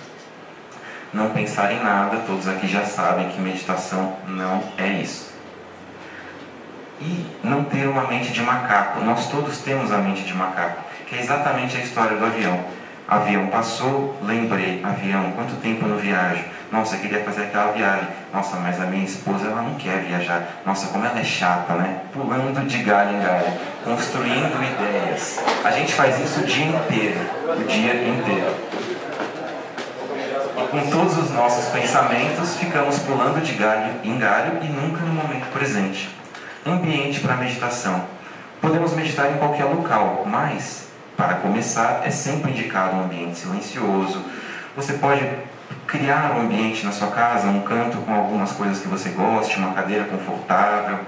Não 1.13 1.29
pensar 1.29 1.71
em 1.71 1.83
nada, 1.83 2.23
todos 2.25 2.47
aqui 2.47 2.67
já 2.67 2.83
sabem 2.83 3.29
que 3.29 3.39
meditação 3.39 4.17
não 4.27 4.63
é 4.75 4.87
isso 4.87 5.35
e 7.01 7.25
não 7.43 7.63
ter 7.63 7.87
uma 7.87 8.07
mente 8.07 8.31
de 8.31 8.41
macaco. 8.41 9.01
Nós 9.01 9.29
todos 9.29 9.59
temos 9.59 9.91
a 9.91 9.97
mente 9.97 10.23
de 10.23 10.33
macaco, 10.33 10.81
que 11.07 11.15
é 11.15 11.19
exatamente 11.19 11.77
a 11.77 11.79
história 11.79 12.17
do 12.17 12.25
avião. 12.25 12.59
Avião 13.07 13.47
passou, 13.47 14.17
lembrei, 14.23 14.81
avião, 14.83 15.31
quanto 15.33 15.55
tempo 15.61 15.85
no 15.85 15.97
viajo? 15.97 16.43
Nossa, 16.71 16.95
eu 16.95 17.01
queria 17.01 17.23
fazer 17.23 17.43
aquela 17.43 17.71
viagem. 17.71 18.07
Nossa, 18.33 18.57
mas 18.57 18.81
a 18.81 18.85
minha 18.85 19.05
esposa 19.05 19.47
ela 19.47 19.61
não 19.61 19.75
quer 19.75 20.01
viajar. 20.01 20.61
Nossa, 20.65 20.87
como 20.87 21.05
ela 21.05 21.19
é 21.19 21.23
chata, 21.23 21.73
né? 21.75 22.01
Pulando 22.11 22.65
de 22.67 22.77
galho 22.79 23.15
em 23.15 23.21
galho, 23.21 23.53
construindo 23.83 24.61
ideias. 24.63 25.39
A 25.63 25.71
gente 25.71 25.93
faz 25.93 26.19
isso 26.19 26.41
o 26.41 26.45
dia 26.45 26.65
inteiro, 26.65 27.19
o 27.47 27.63
dia 27.63 27.93
inteiro. 27.93 28.55
E 30.57 30.67
com 30.67 30.89
todos 30.89 31.17
os 31.17 31.31
nossos 31.31 31.65
pensamentos, 31.69 32.55
ficamos 32.57 32.97
pulando 32.99 33.41
de 33.43 33.53
galho 33.53 33.93
em 34.03 34.17
galho 34.17 34.59
e 34.63 34.67
nunca 34.67 35.01
no 35.01 35.13
momento 35.13 35.45
presente 35.53 36.09
ambiente 36.65 37.19
para 37.19 37.37
meditação. 37.37 38.03
Podemos 38.59 38.93
meditar 38.93 39.31
em 39.31 39.37
qualquer 39.37 39.65
local, 39.65 40.23
mas, 40.25 40.87
para 41.15 41.35
começar, 41.35 42.01
é 42.03 42.09
sempre 42.09 42.51
indicado 42.51 42.95
um 42.95 43.03
ambiente 43.05 43.39
silencioso. 43.39 44.23
Você 44.75 44.93
pode 44.93 45.27
criar 45.87 46.35
um 46.35 46.41
ambiente 46.41 46.85
na 46.85 46.91
sua 46.91 47.07
casa, 47.11 47.47
um 47.47 47.61
canto 47.61 47.97
com 47.99 48.13
algumas 48.13 48.51
coisas 48.51 48.79
que 48.79 48.87
você 48.87 49.09
goste, 49.09 49.57
uma 49.57 49.73
cadeira 49.73 50.05
confortável. 50.05 50.99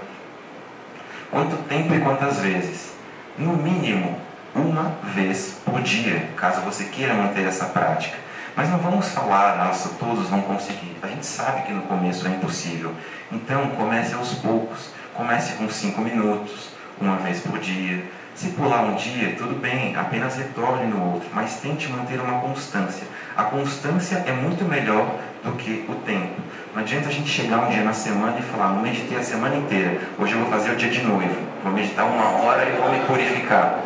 Quanto 1.29 1.57
tempo 1.63 1.93
e 1.93 1.99
quantas 1.99 2.39
vezes? 2.39 2.93
No 3.37 3.57
mínimo, 3.57 4.17
uma 4.55 4.93
vez 5.13 5.59
por 5.65 5.81
dia, 5.81 6.29
caso 6.35 6.61
você 6.61 6.85
queira 6.85 7.13
manter 7.13 7.45
essa 7.45 7.65
prática. 7.65 8.17
Mas 8.55 8.69
não 8.69 8.79
vamos 8.79 9.09
falar, 9.09 9.57
nossa, 9.65 9.89
todos 9.99 10.29
vão 10.29 10.41
conseguir. 10.41 10.97
A 11.03 11.07
gente 11.07 11.25
sabe 11.25 11.61
que 11.61 11.73
no 11.73 11.83
começo 11.83 12.25
é 12.25 12.31
impossível. 12.31 12.91
Então, 13.31 13.69
comece 13.77 14.15
aos 14.15 14.33
poucos. 14.33 14.89
Comece 15.13 15.53
com 15.53 15.69
5 15.69 16.01
minutos, 16.01 16.69
uma 16.99 17.17
vez 17.17 17.41
por 17.41 17.59
dia. 17.59 18.03
Se 18.37 18.49
pular 18.49 18.83
um 18.83 18.93
dia, 18.93 19.33
tudo 19.35 19.59
bem, 19.59 19.95
apenas 19.95 20.37
retorne 20.37 20.85
no 20.85 21.13
outro, 21.13 21.27
mas 21.33 21.55
tente 21.55 21.89
manter 21.89 22.19
uma 22.19 22.39
constância. 22.39 23.07
A 23.35 23.45
constância 23.45 24.23
é 24.27 24.31
muito 24.31 24.63
melhor 24.63 25.15
do 25.43 25.53
que 25.53 25.83
o 25.89 25.95
tempo. 25.95 26.39
Não 26.71 26.83
adianta 26.83 27.09
a 27.09 27.11
gente 27.11 27.27
chegar 27.27 27.65
um 27.65 27.71
dia 27.71 27.83
na 27.83 27.93
semana 27.93 28.37
e 28.37 28.43
falar, 28.43 28.73
não 28.73 28.83
meditei 28.83 29.17
a 29.17 29.23
semana 29.23 29.55
inteira, 29.55 29.99
hoje 30.19 30.33
eu 30.33 30.41
vou 30.41 30.51
fazer 30.51 30.69
o 30.69 30.75
dia 30.75 30.91
de 30.91 31.01
noivo, 31.01 31.35
vou 31.63 31.73
meditar 31.73 32.05
uma 32.05 32.29
hora 32.43 32.63
e 32.69 32.77
vou 32.77 32.91
me 32.91 32.99
purificar. 33.07 33.79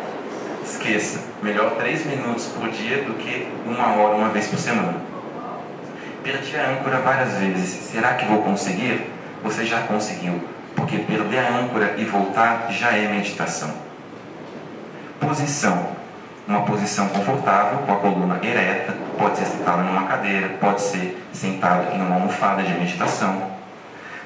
Esqueça, 0.62 1.20
melhor 1.42 1.70
3 1.76 2.04
minutos 2.04 2.48
por 2.48 2.68
dia 2.68 3.04
do 3.04 3.14
que 3.14 3.48
uma 3.64 3.94
hora 3.94 4.16
uma 4.16 4.28
vez 4.28 4.48
por 4.48 4.58
semana. 4.58 4.96
Perdi 6.22 6.58
a 6.58 6.72
âncora 6.72 6.98
várias 6.98 7.38
vezes, 7.38 7.90
será 7.90 8.16
que 8.16 8.26
vou 8.26 8.42
conseguir? 8.42 9.10
Você 9.42 9.64
já 9.64 9.80
conseguiu 9.84 10.42
porque 10.76 10.98
perder 10.98 11.38
a 11.38 11.56
âncora 11.56 11.94
e 11.96 12.04
voltar 12.04 12.66
já 12.70 12.94
é 12.94 13.08
meditação. 13.08 13.91
Posição. 15.22 15.86
Uma 16.48 16.62
posição 16.62 17.08
confortável, 17.08 17.78
com 17.86 17.92
a 17.92 17.96
coluna 17.96 18.40
ereta, 18.42 18.92
pode 19.16 19.38
ser 19.38 19.46
sentada 19.46 19.82
numa 19.82 20.02
cadeira, 20.02 20.48
pode 20.60 20.80
ser 20.80 21.24
sentado 21.32 21.94
em 21.94 22.02
uma 22.02 22.16
almofada 22.16 22.60
de 22.64 22.74
meditação. 22.74 23.52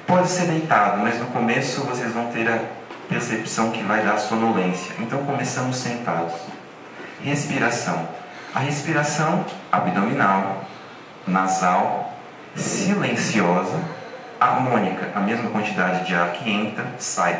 Pode 0.07 0.27
ser 0.27 0.47
deitado, 0.47 0.97
mas 0.97 1.19
no 1.19 1.27
começo 1.27 1.81
vocês 1.81 2.11
vão 2.13 2.31
ter 2.31 2.49
a 2.49 2.59
percepção 3.07 3.69
que 3.69 3.83
vai 3.83 4.03
dar 4.03 4.17
sonolência. 4.17 4.95
Então 4.99 5.23
começamos 5.23 5.77
sentados. 5.77 6.33
Respiração. 7.23 8.07
A 8.55 8.59
respiração 8.59 9.45
abdominal, 9.71 10.63
nasal, 11.27 12.11
silenciosa 12.55 13.79
harmônica, 14.39 15.11
a 15.13 15.19
mesma 15.19 15.51
quantidade 15.51 16.07
de 16.07 16.15
ar 16.15 16.31
que 16.31 16.49
entra, 16.49 16.87
sai, 16.97 17.39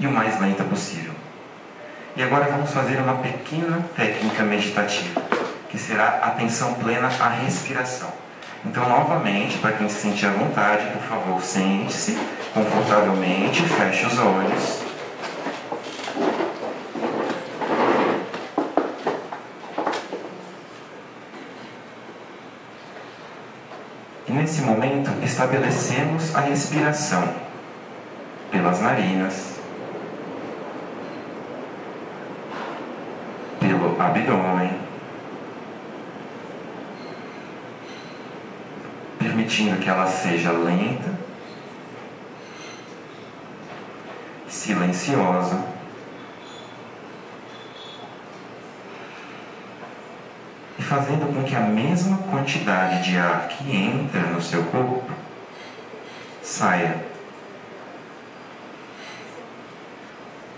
e 0.00 0.06
o 0.06 0.10
mais 0.10 0.40
lenta 0.40 0.64
possível. 0.64 1.21
E 2.14 2.22
agora 2.22 2.44
vamos 2.50 2.70
fazer 2.70 2.98
uma 2.98 3.14
pequena 3.14 3.80
técnica 3.96 4.42
meditativa, 4.42 5.22
que 5.70 5.78
será 5.78 6.20
atenção 6.22 6.74
plena 6.74 7.08
à 7.08 7.28
respiração. 7.28 8.12
Então, 8.64 8.88
novamente, 8.88 9.58
para 9.58 9.72
quem 9.72 9.88
se 9.88 10.02
sentir 10.02 10.26
à 10.26 10.30
vontade, 10.30 10.86
por 10.92 11.02
favor, 11.02 11.42
sente-se 11.42 12.18
confortavelmente, 12.54 13.62
feche 13.62 14.06
os 14.06 14.18
olhos. 14.18 14.82
nesse 24.32 24.62
momento, 24.62 25.10
estabelecemos 25.22 26.34
a 26.34 26.40
respiração 26.40 27.22
pelas 28.50 28.80
narinas, 28.80 29.51
pelo 33.82 34.00
abdômen, 34.00 34.70
permitindo 39.18 39.80
que 39.80 39.88
ela 39.88 40.06
seja 40.06 40.52
lenta 40.52 41.10
silenciosa. 44.46 45.72
E 50.78 50.82
fazendo 50.82 51.34
com 51.34 51.42
que 51.42 51.56
a 51.56 51.60
mesma 51.60 52.18
quantidade 52.30 53.02
de 53.02 53.16
ar 53.16 53.48
que 53.48 53.74
entra 53.74 54.20
no 54.20 54.40
seu 54.40 54.62
corpo 54.64 55.10
saia. 56.42 57.04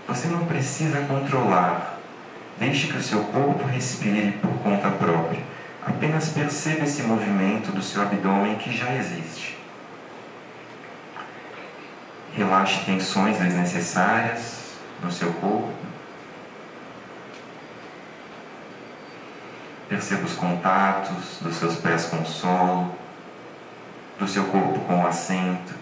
Você 0.07 0.27
não 0.27 0.45
precisa 0.45 1.01
controlar. 1.01 1.94
Deixe 2.57 2.87
que 2.87 2.97
o 2.97 3.03
seu 3.03 3.23
corpo 3.25 3.65
respire 3.67 4.31
por 4.41 4.51
conta 4.59 4.89
própria. 4.89 5.43
Apenas 5.85 6.29
perceba 6.29 6.85
esse 6.85 7.03
movimento 7.03 7.71
do 7.71 7.81
seu 7.81 8.01
abdômen 8.01 8.55
que 8.55 8.75
já 8.75 8.93
existe. 8.95 9.57
Relaxe 12.33 12.85
tensões 12.85 13.37
desnecessárias 13.37 14.73
no 15.03 15.11
seu 15.11 15.31
corpo. 15.33 15.73
Perceba 19.87 20.25
os 20.25 20.33
contatos 20.33 21.37
dos 21.41 21.55
seus 21.55 21.75
pés 21.75 22.05
com 22.05 22.17
o 22.17 22.25
solo, 22.25 22.95
do 24.17 24.27
seu 24.27 24.45
corpo 24.45 24.79
com 24.79 25.03
o 25.03 25.07
assento, 25.07 25.73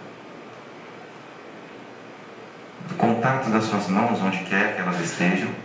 do 2.89 2.95
contato 2.95 3.49
das 3.49 3.63
suas 3.63 3.87
mãos 3.87 4.21
onde 4.21 4.39
quer 4.39 4.75
que 4.75 4.81
elas 4.81 4.99
estejam. 4.99 5.62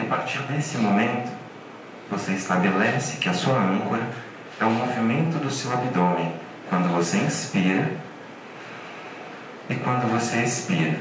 A 0.00 0.04
partir 0.04 0.38
desse 0.44 0.78
momento, 0.78 1.30
você 2.10 2.32
estabelece 2.32 3.18
que 3.18 3.28
a 3.28 3.34
sua 3.34 3.58
âncora 3.58 4.02
é 4.58 4.64
o 4.64 4.70
movimento 4.70 5.38
do 5.38 5.50
seu 5.50 5.72
abdômen 5.72 6.32
quando 6.68 6.88
você 6.94 7.18
inspira 7.18 7.92
e 9.68 9.74
quando 9.76 10.10
você 10.10 10.42
expira. 10.42 10.98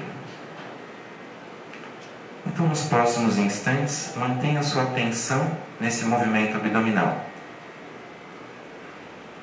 Então, 2.45 2.67
nos 2.67 2.83
próximos 2.83 3.37
instantes, 3.37 4.13
mantenha 4.15 4.61
sua 4.61 4.83
atenção 4.83 5.49
nesse 5.79 6.05
movimento 6.05 6.57
abdominal. 6.57 7.25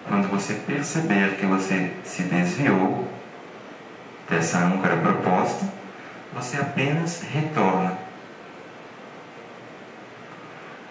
Quando 0.06 0.28
você 0.28 0.54
perceber 0.54 1.36
que 1.36 1.46
você 1.46 1.92
se 2.04 2.22
desviou 2.24 3.08
dessa 4.28 4.58
âncora 4.58 4.96
proposta, 4.96 5.66
você 6.34 6.58
apenas 6.58 7.22
retorna. 7.22 8.05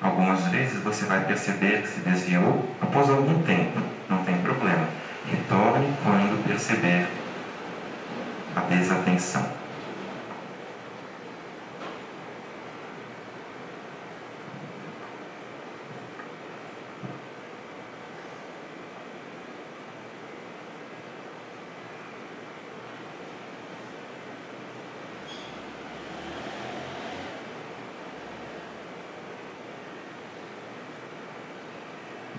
Algumas 0.02 0.46
vezes 0.48 0.84
você 0.84 1.06
vai 1.06 1.24
perceber 1.26 1.82
que 1.82 1.88
se 1.88 2.00
desviou 2.02 2.70
após 2.82 3.10
algum 3.10 3.42
tempo, 3.44 3.80
não 4.10 4.24
tem 4.24 4.38
problema. 4.38 4.88
Retorne 5.30 5.94
quando 6.04 6.46
perceber 6.48 7.08
a 8.56 8.60
desatenção. 8.62 9.65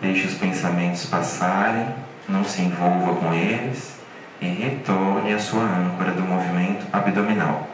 Deixe 0.01 0.27
os 0.27 0.35
pensamentos 0.35 1.07
passarem 1.07 1.87
não 2.29 2.45
se 2.45 2.63
envolva 2.63 3.15
com 3.15 3.33
eles 3.33 3.99
e 4.41 4.47
retorne 4.47 5.33
à 5.33 5.39
sua 5.39 5.63
âncora 5.63 6.13
do 6.13 6.23
movimento 6.23 6.87
abdominal. 6.93 7.69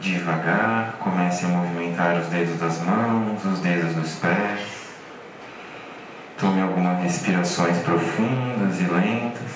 Devagar, 0.00 0.96
comece 0.98 1.44
a 1.44 1.48
movimentar 1.48 2.16
os 2.16 2.26
dedos 2.26 2.58
das 2.58 2.80
mãos, 2.82 3.44
os 3.44 3.60
dedos 3.60 3.94
dos 3.94 4.14
pés. 4.16 4.71
Respirações 7.02 7.78
profundas 7.78 8.80
e 8.80 8.84
lentas. 8.84 9.50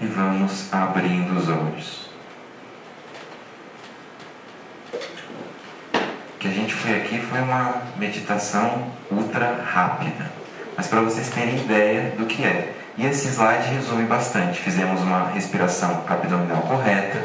E 0.00 0.06
vamos 0.06 0.72
abrindo 0.72 1.38
os 1.38 1.48
olhos. 1.50 2.10
O 6.34 6.38
que 6.38 6.48
a 6.48 6.50
gente 6.50 6.72
foi 6.74 6.96
aqui 6.96 7.20
foi 7.20 7.40
uma 7.40 7.82
meditação 7.98 8.90
ultra 9.10 9.62
rápida. 9.62 10.32
Mas 10.74 10.88
para 10.88 11.02
vocês 11.02 11.28
terem 11.28 11.56
ideia 11.56 12.14
do 12.16 12.24
que 12.24 12.42
é. 12.42 12.72
E 12.96 13.04
esse 13.04 13.28
slide 13.28 13.68
resume 13.68 14.04
bastante. 14.04 14.58
Fizemos 14.58 15.02
uma 15.02 15.28
respiração 15.28 16.02
abdominal 16.08 16.62
correta, 16.62 17.22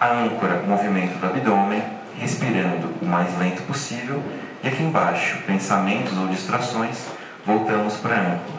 a 0.00 0.08
âncora, 0.08 0.62
movimento 0.66 1.18
do 1.18 1.26
abdômen, 1.26 1.82
respirando 2.18 2.94
o 3.02 3.04
mais 3.04 3.38
lento 3.38 3.62
possível 3.64 4.22
e 4.62 4.68
aqui 4.68 4.82
embaixo, 4.82 5.38
pensamentos 5.46 6.16
ou 6.18 6.26
distrações, 6.28 6.96
voltamos 7.46 7.94
para 7.96 8.16
a 8.16 8.20
âncora. 8.20 8.58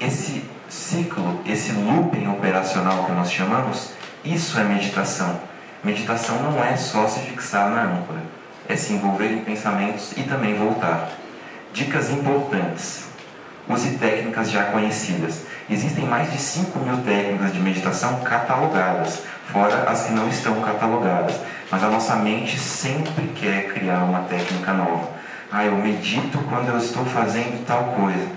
Esse 0.00 0.44
ciclo, 0.68 1.40
esse 1.44 1.72
looping 1.72 2.28
operacional 2.28 3.04
que 3.04 3.12
nós 3.12 3.32
chamamos, 3.32 3.92
isso 4.24 4.58
é 4.60 4.64
meditação. 4.64 5.40
Meditação 5.82 6.40
não 6.42 6.62
é 6.62 6.76
só 6.76 7.08
se 7.08 7.20
fixar 7.20 7.68
na 7.70 7.82
âncora, 7.82 8.20
é 8.68 8.76
se 8.76 8.92
envolver 8.92 9.32
em 9.32 9.42
pensamentos 9.44 10.12
e 10.16 10.22
também 10.22 10.54
voltar. 10.54 11.10
Dicas 11.72 12.10
importantes. 12.10 13.08
Use 13.68 13.98
técnicas 13.98 14.50
já 14.50 14.64
conhecidas. 14.64 15.42
Existem 15.68 16.04
mais 16.04 16.30
de 16.32 16.38
5 16.38 16.78
mil 16.80 16.98
técnicas 16.98 17.52
de 17.52 17.60
meditação 17.60 18.20
catalogadas, 18.20 19.22
fora 19.52 19.84
as 19.88 20.04
que 20.04 20.12
não 20.12 20.28
estão 20.28 20.60
catalogadas. 20.60 21.36
Mas 21.70 21.82
a 21.82 21.88
nossa 21.88 22.16
mente 22.16 22.58
sempre 22.58 23.28
quer 23.34 23.72
criar 23.72 24.04
uma 24.04 24.20
técnica 24.20 24.72
nova. 24.72 25.19
Ah, 25.52 25.64
eu 25.64 25.76
medito 25.76 26.38
quando 26.48 26.68
eu 26.68 26.78
estou 26.78 27.04
fazendo 27.04 27.66
tal 27.66 27.82
coisa. 27.86 28.28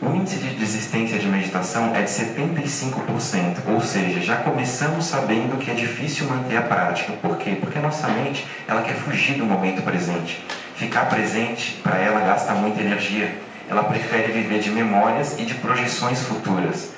O 0.00 0.14
índice 0.14 0.36
de 0.36 0.54
desistência 0.54 1.18
de 1.18 1.26
meditação 1.26 1.92
é 1.92 2.02
de 2.02 2.08
75%, 2.08 3.56
ou 3.66 3.80
seja, 3.80 4.20
já 4.20 4.36
começamos 4.36 5.06
sabendo 5.06 5.58
que 5.58 5.72
é 5.72 5.74
difícil 5.74 6.28
manter 6.28 6.56
a 6.56 6.62
prática. 6.62 7.14
Por 7.14 7.36
quê? 7.36 7.56
Porque 7.60 7.80
a 7.80 7.82
nossa 7.82 8.06
mente 8.06 8.46
ela 8.68 8.82
quer 8.82 8.94
fugir 8.94 9.38
do 9.38 9.44
momento 9.44 9.82
presente. 9.82 10.40
Ficar 10.76 11.06
presente 11.06 11.80
para 11.82 11.98
ela 11.98 12.20
gasta 12.20 12.54
muita 12.54 12.80
energia. 12.80 13.36
Ela 13.68 13.82
prefere 13.82 14.30
viver 14.30 14.60
de 14.60 14.70
memórias 14.70 15.36
e 15.36 15.44
de 15.44 15.54
projeções 15.54 16.22
futuras. 16.22 16.92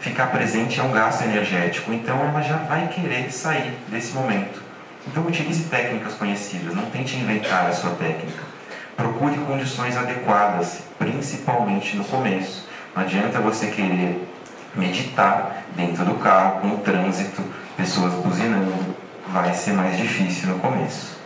Ficar 0.00 0.28
presente 0.28 0.80
é 0.80 0.82
um 0.82 0.90
gasto 0.90 1.22
energético, 1.22 1.92
então 1.92 2.18
ela 2.18 2.40
já 2.40 2.56
vai 2.56 2.88
querer 2.88 3.30
sair 3.30 3.74
desse 3.88 4.14
momento. 4.14 4.62
Então 5.06 5.26
utilize 5.26 5.64
técnicas 5.64 6.14
conhecidas, 6.14 6.74
não 6.74 6.86
tente 6.86 7.14
inventar 7.14 7.66
a 7.66 7.72
sua 7.72 7.90
técnica. 7.90 8.53
Procure 8.96 9.36
condições 9.38 9.96
adequadas, 9.96 10.82
principalmente 10.98 11.96
no 11.96 12.04
começo. 12.04 12.68
Não 12.94 13.02
adianta 13.02 13.40
você 13.40 13.66
querer 13.66 14.28
meditar 14.74 15.64
dentro 15.74 16.04
do 16.04 16.14
carro, 16.14 16.60
com 16.60 16.68
o 16.68 16.78
trânsito, 16.78 17.42
pessoas 17.76 18.14
buzinando. 18.14 18.94
Vai 19.28 19.52
ser 19.52 19.72
mais 19.72 19.96
difícil 19.96 20.50
no 20.50 20.58
começo. 20.60 21.18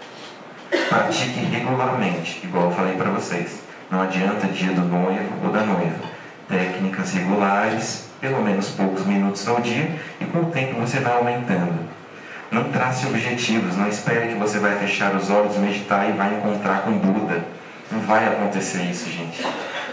Pratique 0.88 1.40
regularmente, 1.40 2.40
igual 2.42 2.66
eu 2.66 2.70
falei 2.70 2.94
para 2.94 3.10
vocês. 3.10 3.60
Não 3.90 4.00
adianta 4.00 4.46
dia 4.46 4.72
do 4.72 4.82
noivo 4.82 5.44
ou 5.44 5.52
da 5.52 5.60
noiva. 5.60 5.98
Técnicas 6.48 7.12
regulares, 7.12 8.08
pelo 8.18 8.42
menos 8.42 8.70
poucos 8.70 9.04
minutos 9.04 9.46
ao 9.46 9.60
dia, 9.60 9.94
e 10.18 10.24
com 10.24 10.38
o 10.40 10.50
tempo 10.50 10.80
você 10.80 11.00
vai 11.00 11.12
aumentando. 11.12 11.86
Não 12.50 12.64
trace 12.72 13.06
objetivos, 13.06 13.76
não 13.76 13.88
espere 13.88 14.28
que 14.28 14.34
você 14.34 14.58
vai 14.58 14.78
fechar 14.78 15.14
os 15.14 15.28
olhos, 15.28 15.58
meditar 15.58 16.08
e 16.08 16.12
vai 16.12 16.34
encontrar 16.34 16.80
com 16.82 16.92
Buda 16.92 17.57
não 17.90 18.00
vai 18.00 18.26
acontecer 18.26 18.82
isso, 18.82 19.10
gente. 19.10 19.44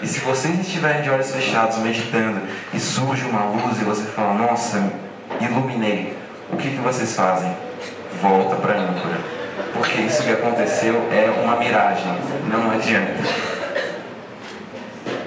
E 0.01 0.07
se 0.07 0.19
vocês 0.19 0.59
estiverem 0.59 1.01
de 1.01 1.09
olhos 1.09 1.31
fechados 1.31 1.77
meditando 1.77 2.41
e 2.73 2.79
surge 2.79 3.23
uma 3.25 3.45
luz 3.45 3.79
e 3.79 3.83
você 3.83 4.03
fala, 4.03 4.33
nossa, 4.33 4.91
iluminei, 5.39 6.17
o 6.51 6.57
que, 6.57 6.69
que 6.69 6.77
vocês 6.77 7.15
fazem? 7.15 7.55
Volta 8.21 8.55
para 8.57 8.73
a 8.73 8.77
âncora. 8.77 9.17
Porque 9.73 10.01
isso 10.01 10.23
que 10.23 10.31
aconteceu 10.31 10.95
é 11.11 11.29
uma 11.41 11.55
miragem, 11.55 12.17
não 12.49 12.71
adianta. 12.71 13.23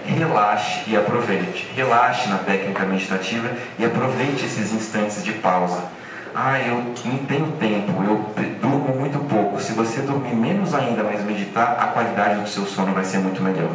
Relaxe 0.06 0.82
e 0.86 0.96
aproveite. 0.96 1.68
Relaxe 1.74 2.28
na 2.28 2.38
técnica 2.38 2.84
meditativa 2.84 3.50
e 3.78 3.84
aproveite 3.84 4.44
esses 4.44 4.72
instantes 4.72 5.24
de 5.24 5.32
pausa 5.32 5.84
ah, 6.34 6.58
eu 6.60 6.76
não 6.76 7.24
tenho 7.26 7.52
tempo, 7.58 8.02
eu 8.02 8.34
durmo 8.60 8.94
muito 8.96 9.18
pouco. 9.28 9.60
Se 9.60 9.72
você 9.72 10.00
dormir 10.02 10.34
menos 10.34 10.74
ainda, 10.74 11.02
mas 11.02 11.24
meditar, 11.24 11.76
a 11.80 11.86
qualidade 11.88 12.40
do 12.40 12.48
seu 12.48 12.64
sono 12.66 12.92
vai 12.92 13.04
ser 13.04 13.18
muito 13.18 13.42
melhor. 13.42 13.70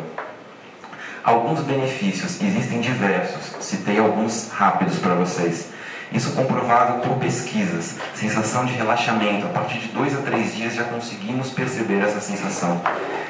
Alguns 1.23 1.61
benefícios, 1.61 2.41
existem 2.41 2.81
diversos, 2.81 3.55
citei 3.63 3.97
alguns 3.97 4.49
rápidos 4.51 4.99
para 4.99 5.15
vocês. 5.15 5.69
Isso 6.11 6.33
comprovado 6.33 7.01
por 7.01 7.17
pesquisas. 7.17 7.95
Sensação 8.13 8.65
de 8.65 8.73
relaxamento. 8.73 9.47
A 9.47 9.49
partir 9.49 9.79
de 9.79 9.87
dois 9.87 10.13
a 10.13 10.21
três 10.21 10.53
dias 10.55 10.75
já 10.75 10.83
conseguimos 10.83 11.49
perceber 11.49 12.01
essa 12.01 12.19
sensação. 12.19 12.81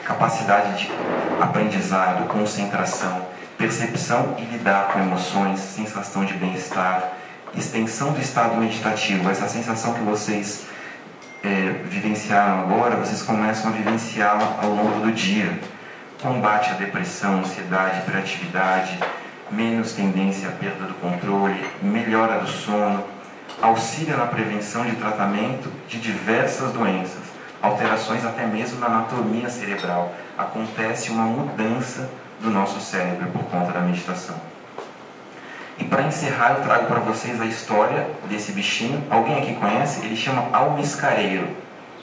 Capacidade 0.03 0.79
de 0.79 0.91
aprendizado, 1.39 2.27
concentração, 2.27 3.25
percepção 3.57 4.36
e 4.38 4.43
lidar 4.43 4.89
com 4.89 4.99
emoções, 4.99 5.59
sensação 5.59 6.25
de 6.25 6.33
bem-estar, 6.33 7.13
extensão 7.55 8.11
do 8.11 8.21
estado 8.21 8.55
meditativo. 8.57 9.29
Essa 9.29 9.47
sensação 9.47 9.93
que 9.93 10.01
vocês 10.01 10.65
é, 11.43 11.81
vivenciaram 11.85 12.61
agora, 12.61 12.95
vocês 12.95 13.21
começam 13.21 13.69
a 13.69 13.73
vivenciá-la 13.73 14.59
ao 14.61 14.69
longo 14.69 15.01
do 15.01 15.11
dia. 15.11 15.59
Combate 16.21 16.71
à 16.71 16.73
depressão, 16.73 17.39
ansiedade, 17.39 17.99
hiperatividade, 17.99 18.97
menos 19.51 19.91
tendência 19.91 20.47
à 20.47 20.51
perda 20.51 20.85
do 20.85 20.93
controle, 20.95 21.65
melhora 21.81 22.39
do 22.39 22.47
sono, 22.47 23.03
auxilia 23.61 24.15
na 24.15 24.25
prevenção 24.25 24.85
de 24.85 24.95
tratamento 24.95 25.69
de 25.87 25.99
diversas 25.99 26.71
doenças, 26.71 27.21
alterações 27.61 28.25
até 28.25 28.45
mesmo 28.45 28.79
na 28.79 28.87
anatomia 28.87 29.49
cerebral. 29.49 30.13
Acontece 30.37 31.11
uma 31.11 31.25
mudança 31.25 32.09
do 32.39 32.49
nosso 32.49 32.79
cérebro 32.79 33.27
por 33.31 33.43
conta 33.45 33.71
da 33.71 33.81
meditação. 33.81 34.52
E 35.77 35.83
para 35.83 36.03
encerrar, 36.03 36.55
eu 36.57 36.63
trago 36.63 36.86
para 36.86 36.99
vocês 36.99 37.41
a 37.41 37.45
história 37.45 38.07
desse 38.29 38.51
bichinho. 38.51 39.03
Alguém 39.09 39.39
aqui 39.39 39.55
conhece? 39.55 40.05
Ele 40.05 40.15
chama 40.15 40.47
almiscareiro. 40.53 41.47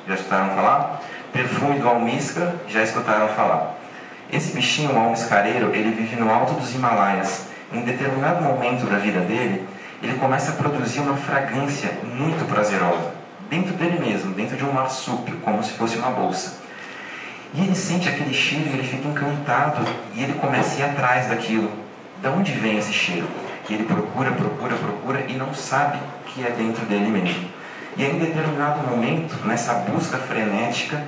Já 0.07 0.15
escutaram 0.15 0.55
falar? 0.55 1.03
Perfume 1.33 1.79
do 1.79 1.89
almíscar, 1.89 2.55
já 2.69 2.83
escutaram 2.83 3.29
falar. 3.29 3.77
Esse 4.33 4.53
bichinho, 4.53 4.93
o 4.93 4.99
almiscareiro, 4.99 5.75
ele 5.75 5.91
vive 5.91 6.17
no 6.17 6.33
alto 6.33 6.55
dos 6.55 6.75
Himalaias. 6.75 7.47
Em 7.73 7.83
determinado 7.83 8.43
momento 8.43 8.87
da 8.87 8.99
vida 8.99 9.21
dele, 9.21 9.67
ele 10.03 10.15
começa 10.15 10.53
a 10.53 10.55
produzir 10.55 11.01
uma 11.01 11.17
fragrância 11.17 11.91
muito 12.03 12.45
prazerosa, 12.49 13.13
dentro 13.49 13.75
dele 13.75 13.99
mesmo, 14.01 14.33
dentro 14.35 14.57
de 14.57 14.65
um 14.65 14.73
marsúpio, 14.73 15.37
como 15.39 15.63
se 15.63 15.73
fosse 15.73 15.97
uma 15.97 16.11
bolsa. 16.11 16.59
E 17.55 17.61
ele 17.63 17.75
sente 17.75 18.09
aquele 18.09 18.33
cheiro 18.33 18.71
e 18.71 18.73
ele 18.73 18.83
fica 18.83 19.09
encantado 19.09 19.85
e 20.15 20.23
ele 20.23 20.35
começa 20.35 20.77
a 20.77 20.79
ir 20.87 20.91
atrás 20.91 21.29
daquilo. 21.29 21.71
De 22.23 22.29
onde 22.29 22.53
vem 22.53 22.79
esse 22.79 22.93
cheiro? 22.93 23.27
Que 23.71 23.75
ele 23.75 23.85
procura, 23.85 24.33
procura, 24.33 24.75
procura 24.75 25.25
e 25.29 25.35
não 25.35 25.55
sabe 25.55 26.01
que 26.27 26.45
é 26.45 26.51
dentro 26.51 26.85
dele 26.87 27.09
mesmo. 27.09 27.49
E 27.97 28.05
em 28.05 28.19
determinado 28.19 28.85
momento, 28.85 29.47
nessa 29.47 29.75
busca 29.75 30.19
frenética, 30.19 31.01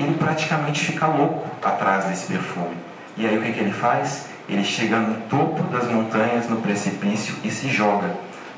ele 0.00 0.14
praticamente 0.14 0.84
fica 0.84 1.06
louco 1.06 1.46
atrás 1.62 2.06
desse 2.06 2.26
perfume. 2.26 2.76
E 3.16 3.24
aí 3.24 3.38
o 3.38 3.42
que, 3.42 3.52
que 3.52 3.60
ele 3.60 3.72
faz? 3.72 4.26
Ele 4.48 4.64
chega 4.64 4.98
no 4.98 5.20
topo 5.28 5.62
das 5.64 5.88
montanhas, 5.88 6.48
no 6.48 6.56
precipício 6.56 7.36
e 7.44 7.52
se 7.52 7.68
joga, 7.68 8.10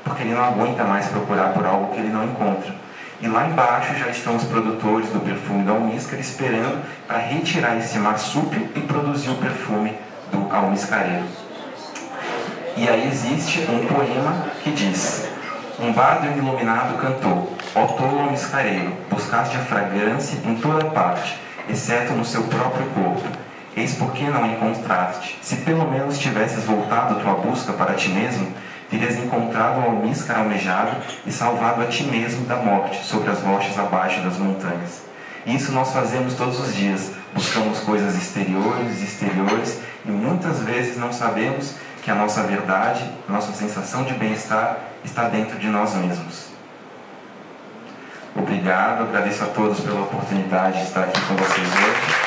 porque 0.03 0.23
ele 0.23 0.33
não 0.33 0.43
aguenta 0.43 0.83
mais 0.83 1.05
procurar 1.09 1.53
por 1.53 1.63
algo 1.63 1.93
que 1.93 1.99
ele 1.99 2.09
não 2.09 2.23
encontra. 2.23 2.73
E 3.21 3.27
lá 3.27 3.47
embaixo 3.47 3.93
já 3.93 4.07
estão 4.07 4.37
os 4.37 4.43
produtores 4.45 5.09
do 5.09 5.19
perfume 5.19 5.63
da 5.63 5.73
almíscara 5.73 6.19
esperando 6.19 6.83
para 7.05 7.19
retirar 7.19 7.77
esse 7.77 7.99
marsúpio 7.99 8.67
e 8.75 8.79
produzir 8.79 9.29
o 9.29 9.35
perfume 9.35 9.93
do 10.31 10.51
almiscareiro. 10.51 11.40
E 12.77 12.87
aí 12.87 13.07
existe 13.07 13.59
um 13.69 13.85
poema 13.85 14.45
que 14.63 14.71
diz: 14.71 15.27
Um 15.79 15.91
bardo 15.91 16.27
iluminado 16.27 16.97
cantou, 16.97 17.55
ó 17.75 17.85
tolo 17.85 18.31
miscareiro, 18.31 18.93
buscaste 19.09 19.57
a 19.57 19.59
fragrância 19.59 20.37
em 20.45 20.55
toda 20.55 20.85
parte, 20.85 21.37
exceto 21.69 22.13
no 22.13 22.23
seu 22.23 22.43
próprio 22.43 22.85
corpo. 22.87 23.27
Eis 23.75 23.95
porque 23.95 24.23
não 24.23 24.45
encontraste. 24.45 25.37
Se 25.41 25.57
pelo 25.57 25.89
menos 25.89 26.17
tivesses 26.17 26.65
voltado 26.65 27.19
tua 27.21 27.35
busca 27.35 27.73
para 27.73 27.93
ti 27.93 28.09
mesmo, 28.09 28.47
terias 28.89 29.17
encontrado 29.17 29.79
o 29.79 29.83
almíscar 29.83 30.39
almejado 30.39 30.95
e 31.25 31.31
salvado 31.31 31.81
a 31.81 31.85
ti 31.85 32.03
mesmo 32.03 32.45
da 32.45 32.57
morte 32.57 33.03
sobre 33.05 33.31
as 33.31 33.41
rochas 33.41 33.77
abaixo 33.77 34.21
das 34.21 34.37
montanhas. 34.37 35.03
Isso 35.45 35.71
nós 35.71 35.91
fazemos 35.91 36.35
todos 36.35 36.59
os 36.59 36.75
dias. 36.75 37.11
Buscamos 37.33 37.79
coisas 37.79 38.15
exteriores, 38.15 39.01
exteriores, 39.01 39.79
e 40.05 40.11
muitas 40.11 40.59
vezes 40.59 40.97
não 40.97 41.13
sabemos 41.13 41.75
que 42.01 42.09
a 42.09 42.15
nossa 42.15 42.43
verdade, 42.43 43.03
nossa 43.29 43.51
sensação 43.53 44.03
de 44.03 44.13
bem-estar 44.13 44.77
está 45.03 45.25
dentro 45.25 45.57
de 45.59 45.67
nós 45.67 45.93
mesmos. 45.95 46.47
Obrigado, 48.35 49.03
agradeço 49.03 49.43
a 49.43 49.47
todos 49.47 49.79
pela 49.81 50.01
oportunidade 50.01 50.77
de 50.79 50.83
estar 50.83 51.03
aqui 51.03 51.21
com 51.21 51.35
vocês 51.35 51.67
hoje. 51.67 52.20